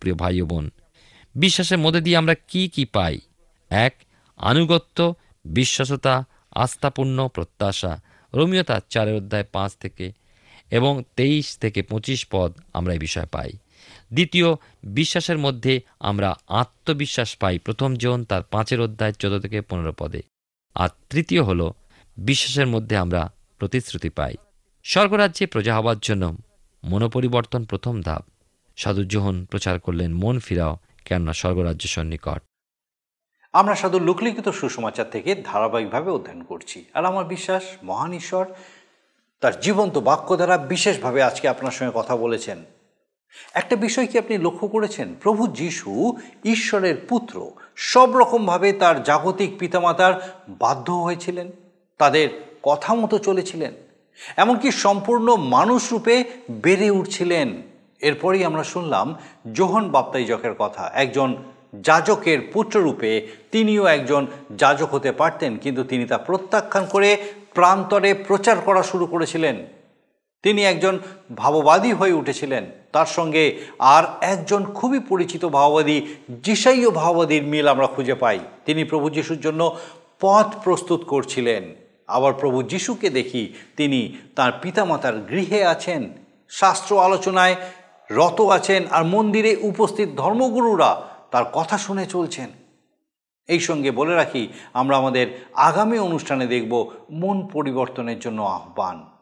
প্রিয় 0.00 0.16
ভাই 0.22 0.36
ও 0.42 0.46
বোন, 0.50 0.64
বিশ্বাসের 1.34 1.78
মধ্যে 1.78 2.00
দিয়ে 2.00 2.16
আমরা 2.16 2.34
কি 2.50 2.62
কি 2.74 2.84
পাই? 2.96 3.14
এক, 3.70 3.94
আনুগত্য, 4.40 4.98
বিশ্বাসতা, 5.58 6.14
আস্থাপূর্ণ, 6.64 7.18
প্রত্যাশা। 7.34 7.92
রোমিও 8.32 8.62
তার 8.62 8.82
চারের 8.92 9.16
অধ্যায় 9.16 9.46
পাঁচ 9.54 9.70
থেকে 9.82 10.06
এবং 10.70 10.92
তেইশ 11.16 11.46
থেকে 11.62 11.80
পঁচিশ 11.82 12.20
পদ 12.32 12.50
আমরা 12.72 12.92
এই 12.96 13.02
বিষয় 13.06 13.28
পাই। 13.36 13.50
দ্বিতীয়, 14.12 14.46
বিশ্বাসের 14.82 15.38
মধ্যে 15.38 15.80
আমরা 16.00 16.34
আত্মবিশ্বাস 16.48 17.36
পাই। 17.36 17.58
প্রথম 17.58 17.96
জন 17.96 18.24
তার 18.24 18.42
পাঁচের 18.42 18.80
অধ্যায়, 18.80 19.12
চোদ্দ 19.12 19.38
থেকে 19.38 19.60
পনেরো 19.60 19.94
পদে। 19.98 20.22
আর 20.74 20.88
তৃতীয় 21.10 21.42
হল, 21.42 21.72
বিশ্বাসের 22.16 22.66
মধ্যে 22.66 22.96
আমরা 22.96 23.32
প্রতিশ্রুতি 23.58 24.08
পাই। 24.08 24.34
স্বর্গরাজ্যে 24.84 25.46
প্রজা 25.46 25.78
হওয়ার 25.78 25.96
জন্য 26.02 26.36
মনোপরিবর্তন 26.84 27.64
প্রথম 27.64 28.02
ধাপ। 28.02 28.24
সাধু 28.76 29.04
জোহন 29.04 29.44
প্রচার 29.44 29.80
করলেন, 29.80 30.14
মন 30.14 30.38
ফিরাও, 30.38 30.78
কেননা 31.04 31.32
স্বর্গরাজ্য 31.32 31.88
সন্নিকট। 31.88 32.42
আমরা 33.52 33.74
সাধু 33.74 33.98
লোকলিখিত 33.98 34.48
সুসমাচার 34.48 35.10
থেকে 35.10 35.42
ধারাবাহিকভাবে 35.44 36.10
অধ্যয়ন 36.10 36.42
করছি। 36.42 36.84
আর 36.94 37.04
আমার 37.04 37.24
বিশ্বাস, 37.24 37.62
মহান 37.82 38.12
ঈশ্বর 38.12 38.46
তার 39.40 39.60
জীবন্ত 39.60 39.98
বাক্য 39.98 40.36
দ্বারা 40.36 40.58
বিশেষভাবে 40.58 41.22
আজকে 41.22 41.48
আপনার 41.48 41.72
সঙ্গে 41.72 41.92
কথা 41.94 42.16
বলেছেন। 42.16 42.64
একটা 43.54 43.74
বিষয় 43.76 44.06
কি 44.06 44.16
আপনি 44.18 44.34
লক্ষ্য 44.38 44.66
করেছেন? 44.68 45.08
প্রভু 45.20 45.42
যিশু 45.60 45.90
ঈশ্বরের 46.44 46.96
পুত্র, 47.08 47.36
সব 47.76 48.08
রকমভাবে 48.16 48.68
তার 48.72 48.96
জাগতিক 49.02 49.50
পিতামাতার 49.58 50.14
বাধ্য 50.48 50.86
হয়েছিলেন, 50.92 51.50
তাদের 52.00 52.28
কথা 52.62 52.94
মতো 52.94 53.16
চলেছিলেন, 53.18 53.72
এমনকি 54.36 54.68
সম্পূর্ণ 54.70 55.28
মানুষ 55.36 55.82
রূপে 55.92 56.24
বেড়ে 56.50 56.88
উঠছিলেন। 56.90 57.48
এরপরেই 58.00 58.44
আমরা 58.44 58.64
শুনলাম 58.64 59.06
জোহন 59.52 59.84
বাপ্তাইজকের 59.90 60.54
কথা। 60.58 60.90
একজন 60.94 61.36
যাজকের 61.74 62.38
পুত্ররূপে 62.52 63.10
তিনিও 63.52 63.84
একজন 63.86 64.26
যাজক 64.50 64.90
হতে 64.94 65.12
পারতেন, 65.12 65.56
কিন্তু 65.56 65.82
তিনি 65.84 66.04
তা 66.04 66.18
প্রত্যাখ্যান 66.18 66.84
করে 66.86 67.10
প্রান্তরে 67.54 68.10
প্রচার 68.14 68.56
করা 68.64 68.82
শুরু 68.82 69.06
করেছিলেন। 69.06 69.56
তিনি 70.44 70.60
একজন 70.64 70.98
ভাববাদী 71.36 71.92
হয়ে 71.92 72.12
উঠেছিলেন। 72.12 72.64
তার 72.92 73.06
সঙ্গে 73.06 73.44
আর 73.78 74.04
একজন 74.20 74.62
খুবই 74.64 75.00
পরিচিত 75.00 75.42
ভাববাদী 75.44 75.96
যিশাইয় 76.46 76.90
ভাববাদীর 76.90 77.42
মিল 77.42 77.66
আমরা 77.68 77.86
খুঁজে 77.86 78.14
পাই। 78.14 78.38
তিনি 78.66 78.84
প্রভু 78.84 79.10
যিশুর 79.10 79.40
জন্য 79.40 79.76
পথ 80.20 80.48
প্রস্তুত 80.64 81.00
করছিলেন। 81.04 81.62
আবার 82.06 82.32
প্রভু 82.32 82.62
যিশুকে 82.62 83.08
দেখি 83.10 83.42
তিনি 83.76 84.00
তার 84.36 84.52
পিতামাতার 84.62 85.16
গৃহে 85.30 85.60
আছেন। 85.64 86.02
শাস্ত্র 86.48 86.92
আলোচনায় 87.04 87.56
রত 88.10 88.38
আছেন 88.40 88.82
আর 88.90 89.04
মন্দিরে 89.04 89.56
উপস্থিত 89.62 90.08
ধর্মগুরুরা 90.16 90.90
তার 91.30 91.44
কথা 91.52 91.76
শুনে 91.78 92.04
চলছেন। 92.06 92.48
এই 93.48 93.60
সঙ্গে 93.60 93.90
বলে 93.90 94.14
রাখি, 94.14 94.42
আমরা 94.72 94.94
আমাদের 94.96 95.26
আগামী 95.68 95.96
অনুষ্ঠানে 95.98 96.46
দেখব 96.46 96.72
মন 97.10 97.36
পরিবর্তনের 97.46 98.18
জন্য 98.18 98.40
আহ্বান। 98.42 99.13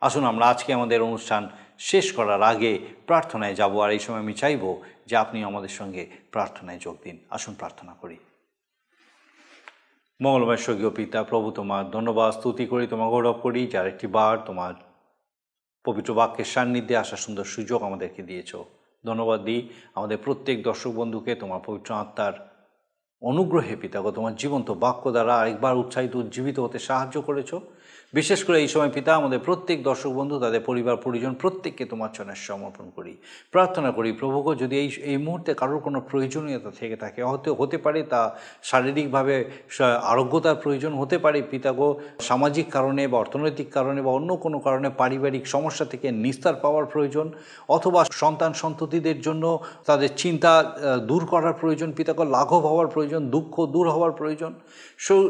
আসুন 0.00 0.24
আমরা 0.24 0.48
আজকে 0.48 0.72
আমাদের 0.72 1.02
অনুষ্ঠান 1.02 1.48
শেষ 1.78 2.12
করার 2.12 2.42
আগে 2.42 2.78
প্রার্থনায় 3.06 3.54
যাব, 3.54 3.80
আর 3.84 3.90
এই 3.90 3.98
সময় 3.98 4.18
আমি 4.18 4.32
চাইব 4.32 4.82
যে 5.06 5.16
আপনি 5.16 5.44
আমাদের 5.44 5.68
সঙ্গে 5.68 6.06
প্রার্থনায় 6.32 6.78
যোগ 6.78 6.96
দিন। 7.04 7.18
আসুন 7.30 7.54
প্রার্থনা 7.54 7.94
করি। 8.00 8.16
মঙ্গলময় 10.22 10.56
স্বর্গীয় 10.56 10.90
পিতা, 10.90 11.22
প্রভু 11.24 11.50
তোমার 11.50 11.90
ধন্যবাদ, 11.90 12.30
স্তুতি 12.32 12.66
করি, 12.66 12.86
তোমার 12.86 13.08
গৌরব 13.08 13.32
করি, 13.32 13.66
যার 13.66 13.86
একটি 13.86 14.06
বার 14.06 14.38
তোমার 14.46 14.74
পবিত্র 15.84 16.14
বাক্যের 16.14 16.44
সান্নিধ্যে 16.44 16.96
আসার 16.96 17.16
সুন্দর 17.16 17.44
সুযোগ 17.44 17.82
আমাদেরকে 17.82 18.22
দিয়েছ। 18.22 18.56
ধন্যবাদ 19.06 19.40
দিই 19.44 19.68
আমাদের 19.94 20.18
প্রত্যেক 20.18 20.62
দর্শক 20.62 20.90
বন্ধুকে, 20.90 21.34
তোমার 21.34 21.60
পবিত্র 21.66 21.94
আত্মার 21.94 22.49
অনুগ্রহে 23.22 23.74
পিতাগো 23.82 24.10
তোমার 24.16 24.34
জীবন্ত 24.42 24.68
বাক্য 24.84 25.04
দ্বারা 25.14 25.34
আরেকবার 25.40 25.80
উৎসাহিত, 25.82 26.12
উজ্জীবিত 26.22 26.56
হতে 26.64 26.78
সাহায্য 26.88 27.16
করেছ। 27.28 27.50
বিশেষ 28.18 28.40
করে 28.46 28.58
এই 28.64 28.70
সময় 28.74 28.92
পিতা, 28.96 29.10
আমাদের 29.20 29.40
প্রত্যেক 29.48 29.78
দর্শক 29.88 30.12
বন্ধু, 30.18 30.34
তাদের 30.44 30.62
পরিবার, 30.68 30.96
পরিজন, 31.04 31.32
প্রত্যেককে 31.42 31.84
তোমার 31.92 32.10
চরণে 32.16 32.36
সমর্পণ 32.48 32.86
করি। 32.96 33.12
প্রার্থনা 33.54 33.90
করি 33.96 34.10
প্রভুকে 34.20 34.52
যদি 34.62 34.74
এই 34.82 34.88
এই 35.12 35.18
মুহূর্তে 35.26 35.50
কারোর 35.60 35.80
কোনো 35.86 35.98
প্রয়োজনীয়তা 36.10 36.70
থেকে 36.80 36.96
থাকে 37.04 37.20
হয়তো 37.28 37.48
হতে 37.60 37.76
পারে 37.84 38.00
তা 38.12 38.20
শারীরিকভাবে 38.70 39.36
আরোগ্যতার 40.12 40.60
প্রয়োজন 40.64 40.92
হতে 41.00 41.16
পারে 41.24 41.38
পিতাগো 41.50 41.88
সামাজিক 42.28 42.66
কারণে 42.76 43.02
বা 43.12 43.16
অর্থনৈতিক 43.24 43.68
কারণে 43.76 44.00
বা 44.06 44.10
অন্য 44.18 44.30
কোনো 44.44 44.58
কারণে 44.66 44.88
পারিবারিক 45.00 45.44
সমস্যা 45.54 45.84
থেকে 45.92 46.08
নিস্তার 46.24 46.56
পাওয়ার 46.64 46.84
প্রয়োজন, 46.92 47.26
অথবা 47.76 48.00
সন্তান 48.22 48.52
সন্ততিদের 48.62 49.18
জন্য 49.26 49.44
তাদের 49.88 50.10
চিন্তা 50.22 50.52
দূর 51.10 51.22
করার 51.32 51.54
প্রয়োজন 51.60 51.90
পিতাকে 51.98 52.24
লাঘব 52.36 52.62
হওয়ার 52.70 52.88
প্রয়োজন 52.94 53.09
দুঃখ 53.18 53.66
দূর 53.66 53.90
হওয়ার 53.90 54.12
প্রয়োজন। 54.12 54.52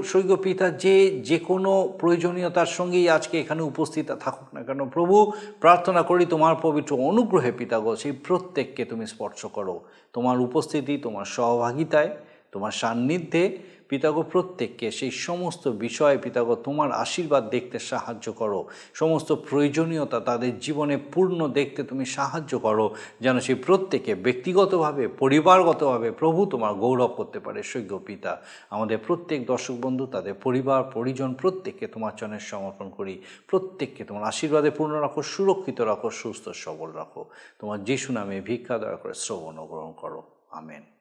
সৈক্য 0.04 0.36
পিতা 0.36 0.70
যে 0.70 1.20
যে 1.20 1.38
কোনো 1.38 1.92
প্রয়োজনীয়তার 1.98 2.66
সঙ্গেই 2.66 3.08
আজকে 3.08 3.40
এখানে 3.40 3.62
উপস্থিত 3.62 4.12
থাকুক 4.20 4.54
না 4.54 4.62
কেন, 4.62 4.88
প্রভু, 4.88 5.32
প্রার্থনা 5.60 6.02
করি 6.02 6.26
তোমার 6.26 6.54
পবিত্র 6.62 6.96
অনুগ্রহে 6.96 7.52
পিতাগো 7.52 7.96
সেই 7.96 8.12
প্রত্যেককে 8.12 8.84
তুমি 8.84 9.06
স্পর্শ 9.06 9.46
করো। 9.46 9.80
তোমার 10.12 10.40
উপস্থিতি, 10.40 10.96
তোমার 10.96 11.24
সহভাগিতায়, 11.24 12.10
তোমার 12.52 12.70
সান্নিধ্যে 12.70 13.58
পিতাগো 13.90 14.22
প্রত্যেককে, 14.22 14.86
সেই 14.90 15.12
সমস্ত 15.26 15.64
বিষয়ে 15.68 16.18
পিতাগো 16.18 16.54
তোমার 16.66 16.92
আশীর্বাদ 17.04 17.50
দেখতে 17.50 17.78
সাহায্য 17.90 18.26
করো। 18.32 18.60
সমস্ত 18.94 19.32
প্রয়োজনীয়তা 19.32 20.18
তাদের 20.20 20.52
জীবনে 20.58 20.96
পূর্ণ 21.12 21.48
দেখতে 21.58 21.80
তুমি 21.82 22.04
সাহায্য 22.16 22.52
করো, 22.58 22.86
যেন 23.20 23.36
সেই 23.40 23.58
প্রত্যেকে 23.66 24.12
ব্যক্তিগতভাবে, 24.14 25.08
পরিবারগতভাবে 25.08 26.08
প্রভু 26.10 26.40
তোমার 26.46 26.72
গৌরব 26.74 27.12
করতে 27.16 27.38
পারে 27.40 27.60
সৈক্য 27.62 27.98
পিতা। 28.06 28.32
আমাদের 28.70 28.98
প্রত্যেক 29.06 29.40
দর্শক 29.46 29.76
বন্ধু, 29.82 30.04
তাদের 30.06 30.34
পরিবার, 30.34 30.80
পরিজন, 30.94 31.30
প্রত্যেককে 31.34 31.86
তোমার 31.86 32.12
চরণের 32.16 32.44
সমর্পণ 32.50 32.88
করি। 32.90 33.14
প্রত্যেককে 33.48 34.02
তোমার 34.04 34.24
আশীর্বাদে 34.24 34.70
পূর্ণ 34.70 34.94
রাখো, 35.00 35.20
সুরক্ষিত 35.22 35.78
রাখো, 35.80 36.08
সুস্থ 36.10 36.44
সবল 36.64 36.90
রাখো। 36.92 37.22
তোমার 37.58 37.84
যিশু 37.84 38.12
নামে 38.12 38.36
ভিক্ষা 38.40 38.78
দয়া 38.78 38.98
করে 39.02 39.14
শ্রবণ 39.14 39.56
গ্রহণ 39.70 39.92
করো। 39.96 40.20
আমেন। 40.50 40.99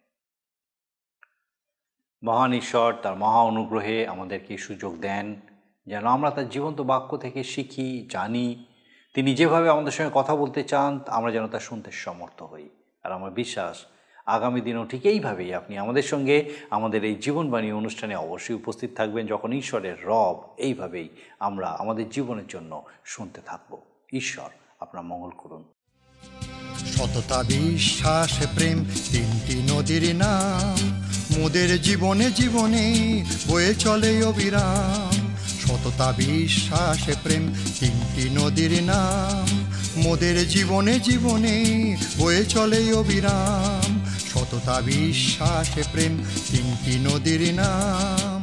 মহান 2.24 2.54
ঈশ্বর 2.54 2.94
তার 3.02 3.16
মহা 3.16 3.42
অনুগ্রহে 3.42 4.08
আমাদেরকে 4.08 4.58
সুযোগ 4.58 4.98
দেন 4.98 5.36
যেন 5.88 6.06
আমরা 6.06 6.32
তার 6.32 6.50
জীবন্ত 6.50 6.82
বাক্য 6.82 7.18
থেকে 7.18 7.44
শিখি, 7.44 8.10
জানি। 8.12 8.66
তিনি 9.14 9.36
যেভাবে 9.36 9.70
আমাদের 9.70 9.92
সঙ্গে 9.92 10.12
কথা 10.14 10.36
বলতে 10.36 10.64
চান, 10.64 11.00
আমরা 11.08 11.32
যেন 11.32 11.48
তা 11.48 11.60
শুনতে 11.60 11.92
সমর্থ 11.92 12.44
হই। 12.44 12.70
আর 13.04 13.12
আমার 13.12 13.32
বিশ্বাস, 13.32 13.86
আগামী 14.26 14.62
দিনও 14.62 14.86
ঠিক 14.86 15.06
এইভাবেই 15.06 15.54
আপনি 15.54 15.78
আমাদের 15.78 16.04
সঙ্গে 16.04 16.54
আমাদের 16.70 17.04
এই 17.04 17.16
জীবনবাণী 17.16 17.72
অনুষ্ঠানে 17.72 18.16
অবশ্যই 18.16 18.56
উপস্থিত 18.56 18.90
থাকবেন 18.96 19.28
যখন 19.28 19.52
ঈশ্বরের 19.52 20.06
রব 20.06 20.54
এইভাবেই 20.58 21.10
আমরা 21.40 21.68
আমাদের 21.68 22.10
জীবনের 22.10 22.48
জন্য 22.48 22.84
শুনতে 23.06 23.42
থাকব। 23.42 23.78
ঈশ্বর, 24.14 24.50
আপনার 24.80 25.04
মঙ্গল 25.04 25.30
করুন। 25.30 25.64
সততা, 26.86 27.44
বিশ্বাস, 27.44 28.56
প্রেম 28.56 28.86
তিনটি 29.12 29.74
নদীর 29.74 30.16
নাম। 30.16 30.99
মোদের 31.38 31.82
জীবনে 31.82 32.32
জীবনে 32.32 32.86
বয়ে 33.48 33.76
চলে 33.76 34.24
অবিরাম। 34.24 35.36
সততা, 35.66 36.12
বিশ্বাস, 36.18 37.18
প্রেম 37.24 37.54
তিনটি 37.80 38.30
নদীর 38.30 38.84
নাম। 38.84 39.48
মোদের 40.04 40.50
জীবনে 40.50 41.00
জীবনে 41.00 41.56
বয়ে 42.18 42.46
চলে 42.46 42.94
অবিরাম। 42.94 44.00
সততা, 44.34 44.82
বিশ্বাস, 44.82 45.70
প্রেম 45.92 46.24
তিনটি 46.52 47.00
নদীর 47.00 47.54
নাম। 47.54 48.39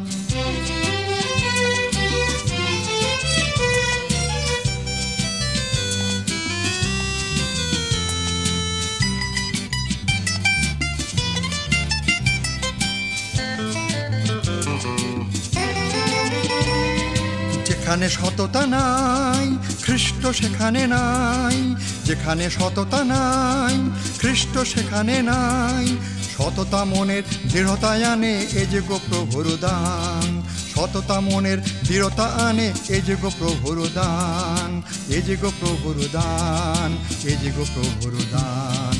যেখানে 17.86 18.08
সততা 18.08 18.62
নাই 18.66 19.46
খ্রিস্ট 19.82 20.22
সেখানে 20.26 20.82
নাই, 20.86 21.58
যেখানে 22.04 22.44
সততা 22.50 23.00
নাই 23.04 23.76
খ্রিস্ট 24.18 24.54
সেখানে 24.58 25.16
নাই। 25.22 25.86
সততা 26.34 26.84
মনের 26.84 27.24
দৃঢ়তা 27.52 27.92
আনে 28.12 28.34
এ 28.52 28.62
যে 28.72 28.80
গো 28.88 28.96
প্রভুর 29.10 29.46
দান। 29.60 30.28
সততা 30.74 31.20
মনের 31.20 31.58
দৃঢ়তা 31.86 32.26
আনে 32.46 32.68
এ 32.88 32.98
যে 33.06 33.16
গো 33.22 33.30
প্রভুর 33.38 33.78
দান। 33.94 34.70
এ 35.08 35.18
যে 35.22 35.36
গো 35.36 35.50
প্রভুর 35.60 35.98
দান, 36.12 36.90
এ 37.24 37.32
যে 37.42 37.50
গো 37.56 37.64
প্রভুর 37.74 38.14
দান। 38.32 38.96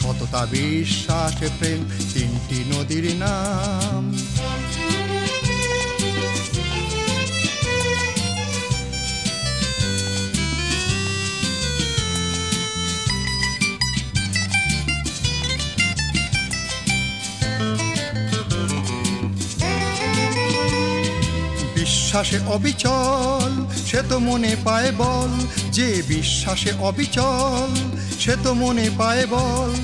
সততা, 0.00 0.42
বিশ্বাস, 0.50 1.36
প্রেম 1.58 1.80
তিনটি 2.14 2.58
নদীর 2.72 3.06
নাম। 3.16 4.02
বিশ্বাসে 22.10 22.40
অবিচল, 22.46 23.66
সে 23.86 24.02
তো 24.08 24.18
মনে 24.18 24.56
পায় 24.64 24.92
বল। 24.92 25.46
যে 25.70 26.02
বিশ্বাসে 26.08 26.72
অবিচল, 26.80 27.74
সে 28.20 28.36
তো 28.44 28.54
মনে 28.54 28.90
পায় 28.98 29.26
বল। 29.26 29.74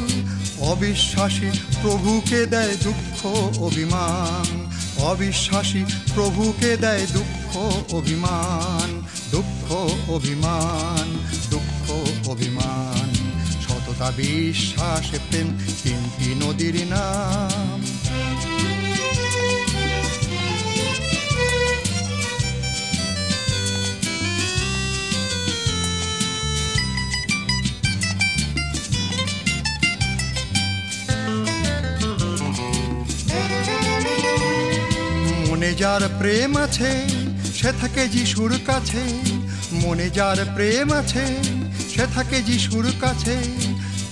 অবিশ্বাসী 0.60 1.50
প্রভুকে 1.82 2.46
দেয় 2.46 2.76
দুঃখ, 2.82 3.26
অভিমান। 3.58 4.66
অবিশ্বাসী 4.98 5.84
প্রভুকে 6.14 6.76
দেয় 6.76 7.06
দুঃখ, 7.12 7.56
অভিমান। 7.94 9.02
দুঃখ 9.30 9.72
অভিমান। 10.10 11.18
দুঃখ, 11.50 11.90
অভিমান। 12.28 13.14
সততা, 13.68 14.10
বিশ্বাসে, 14.10 15.18
প্রেম 15.30 15.58
তিনটি 15.82 16.34
নদীর 16.46 16.86
নাম। 16.86 17.95
যার 35.76 36.00
প্রেম 36.18 36.56
আছে, 36.56 36.90
সে 37.54 37.72
থাকে 37.80 38.08
যিশুর 38.08 38.52
কাছে। 38.66 39.02
মনে 39.72 40.10
যার 40.10 40.36
প্রেম 40.54 40.92
আছে, 40.92 41.24
সে 41.94 42.06
থাকে 42.14 42.42
যিশুর 42.42 42.86
কাছে। 43.00 43.36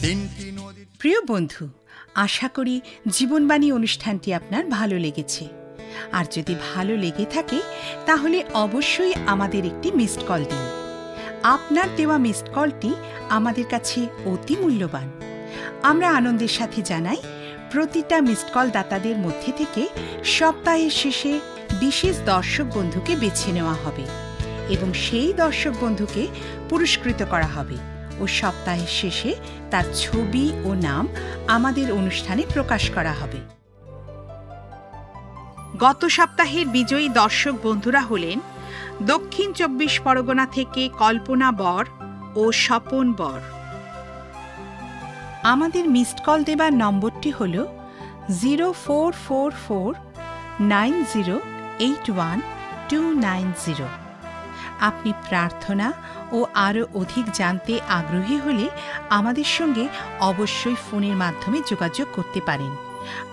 তিনটি 0.01 0.53
নদীর 0.57 0.87
প্রিয় 0.99 1.21
বন্ধু, 1.27 1.69
আশা 2.15 2.49
করি 2.49 2.81
জীবনবাণী 3.09 3.73
অনুষ্ঠানটি 3.73 4.35
আপনার 4.35 4.67
ভালো 4.67 4.99
লেগেছে। 4.99 5.49
আর 6.13 6.25
যদি 6.33 6.55
ভালো 6.75 6.97
লেগে 6.97 7.25
থাকে, 7.25 7.61
তাহলে 8.07 8.45
অবশ্যই 8.55 9.15
আমাদের 9.27 9.67
একটি 9.67 9.93
মিসড 9.93 10.21
কল 10.21 10.45
দিন। 10.45 10.65
আপনার 11.43 11.89
দেওয়া 11.97 12.19
মিসড 12.19 12.49
কলটি 12.55 12.95
আমাদের 13.29 13.65
কাছে 13.71 14.07
অতি 14.25 14.57
মূল্যবান। 14.61 15.11
আমরা 15.83 16.11
আনন্দের 16.11 16.49
সাথে 16.49 16.83
জানাই, 16.83 17.17
প্রতিটা 17.71 18.21
মিসড 18.21 18.55
কল 18.55 18.71
দাতাদের 18.71 19.17
মধ্যে 19.17 19.53
থেকে 19.57 19.89
সপ্তাহের 20.25 20.91
শেষে 20.91 21.41
বিশেষ 21.81 22.17
দর্শক 22.27 22.65
বন্ধুকে 22.75 23.17
বেছে 23.17 23.53
নেওয়া 23.53 23.77
হবে 23.85 24.05
এবং 24.71 24.93
সেই 24.95 25.33
দর্শক 25.33 25.73
বন্ধুকে 25.81 26.27
পুরস্কৃত 26.69 27.23
করা 27.31 27.47
হবে 27.47 27.75
ও 28.21 28.27
সপ্তাহের 28.27 28.87
শেষে 28.87 29.35
তার 29.71 29.85
ছবি 29.95 30.53
ও 30.65 30.75
নাম 30.75 31.09
আমাদের 31.49 31.93
অনুষ্ঠানে 31.93 32.43
প্রকাশ 32.55 32.91
করা 32.91 33.13
হবে। 33.13 33.41
গত 35.79 36.05
সপ্তাহের 36.05 36.67
বিজয়ী 36.67 37.09
দর্শক 37.09 37.55
বন্ধুরা 37.63 38.01
হলেন 38.01 38.39
দক্ষিণ 39.03 39.53
চব্বিশ 39.53 40.01
পরগনা 40.01 40.47
থেকে 40.47 40.89
কল্পনা 40.99 41.53
বর 41.53 41.85
ও 42.37 42.53
স্বপন 42.53 43.13
বর। 43.13 43.41
আমাদের 45.43 45.89
মিসড 45.89 46.19
কল 46.25 46.45
দেবার 46.45 46.73
নম্বরটি 46.73 47.31
হল 47.31 47.67
zero 48.41 48.73
four 48.73 49.13
four 49.29 49.51
four 49.69 49.95
nine 50.61 51.05
zero 51.15 51.41
eight 51.79 52.11
one 52.11 52.39
two 52.89 53.01
nine 53.13 53.53
zero 53.65 53.87
আপনি 54.81 55.13
প্রার্থনা 55.29 55.93
ও 56.33 56.39
আরও 56.55 56.83
অধিক 56.95 57.27
জানতে 57.31 57.81
আগ্রহী 57.89 58.37
হলে 58.39 58.67
আমাদের 59.11 59.45
সঙ্গে 59.45 59.89
অবশ্যই 60.21 60.75
ফোনের 60.75 61.17
মাধ্যমে 61.17 61.59
যোগাযোগ 61.71 62.07
করতে 62.15 62.41
পারেন। 62.41 62.73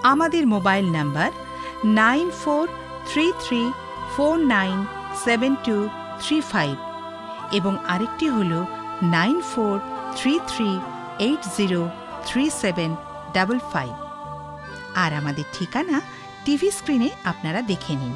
আমাদের 0.04 0.48
mobile 0.48 0.86
number 0.92 1.30
nine 1.86 2.32
four 2.32 2.68
three 3.10 3.26
three 3.46 3.62
four 4.16 4.38
nine 4.56 4.86
seven 5.26 5.56
two 5.66 5.90
three 6.22 6.42
five 6.42 6.76
এবং 7.52 7.78
আরেকটি 7.88 8.28
হল 8.30 8.66
nine 9.04 9.42
four 9.42 9.80
three 10.18 10.40
three 10.48 10.70
eight 11.20 11.44
zero 11.58 11.90
three 12.26 12.50
seven 12.50 12.96
double 13.34 13.60
five 13.74 13.94
আর 14.96 15.14
আমাদের 15.14 15.46
ঠিকানা 15.54 15.98
টিভি 16.46 16.70
স্ক্রিনে 16.72 17.10
আপনারা 17.24 17.62
দেখে 17.62 17.96
নিন। 17.96 18.14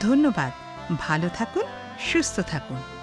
ধন্যবাদ। 0.00 0.52
ভালো 0.98 1.28
থাকুন 1.28 1.64
সুস্থ 2.00 2.40
থাকুন। 2.40 2.95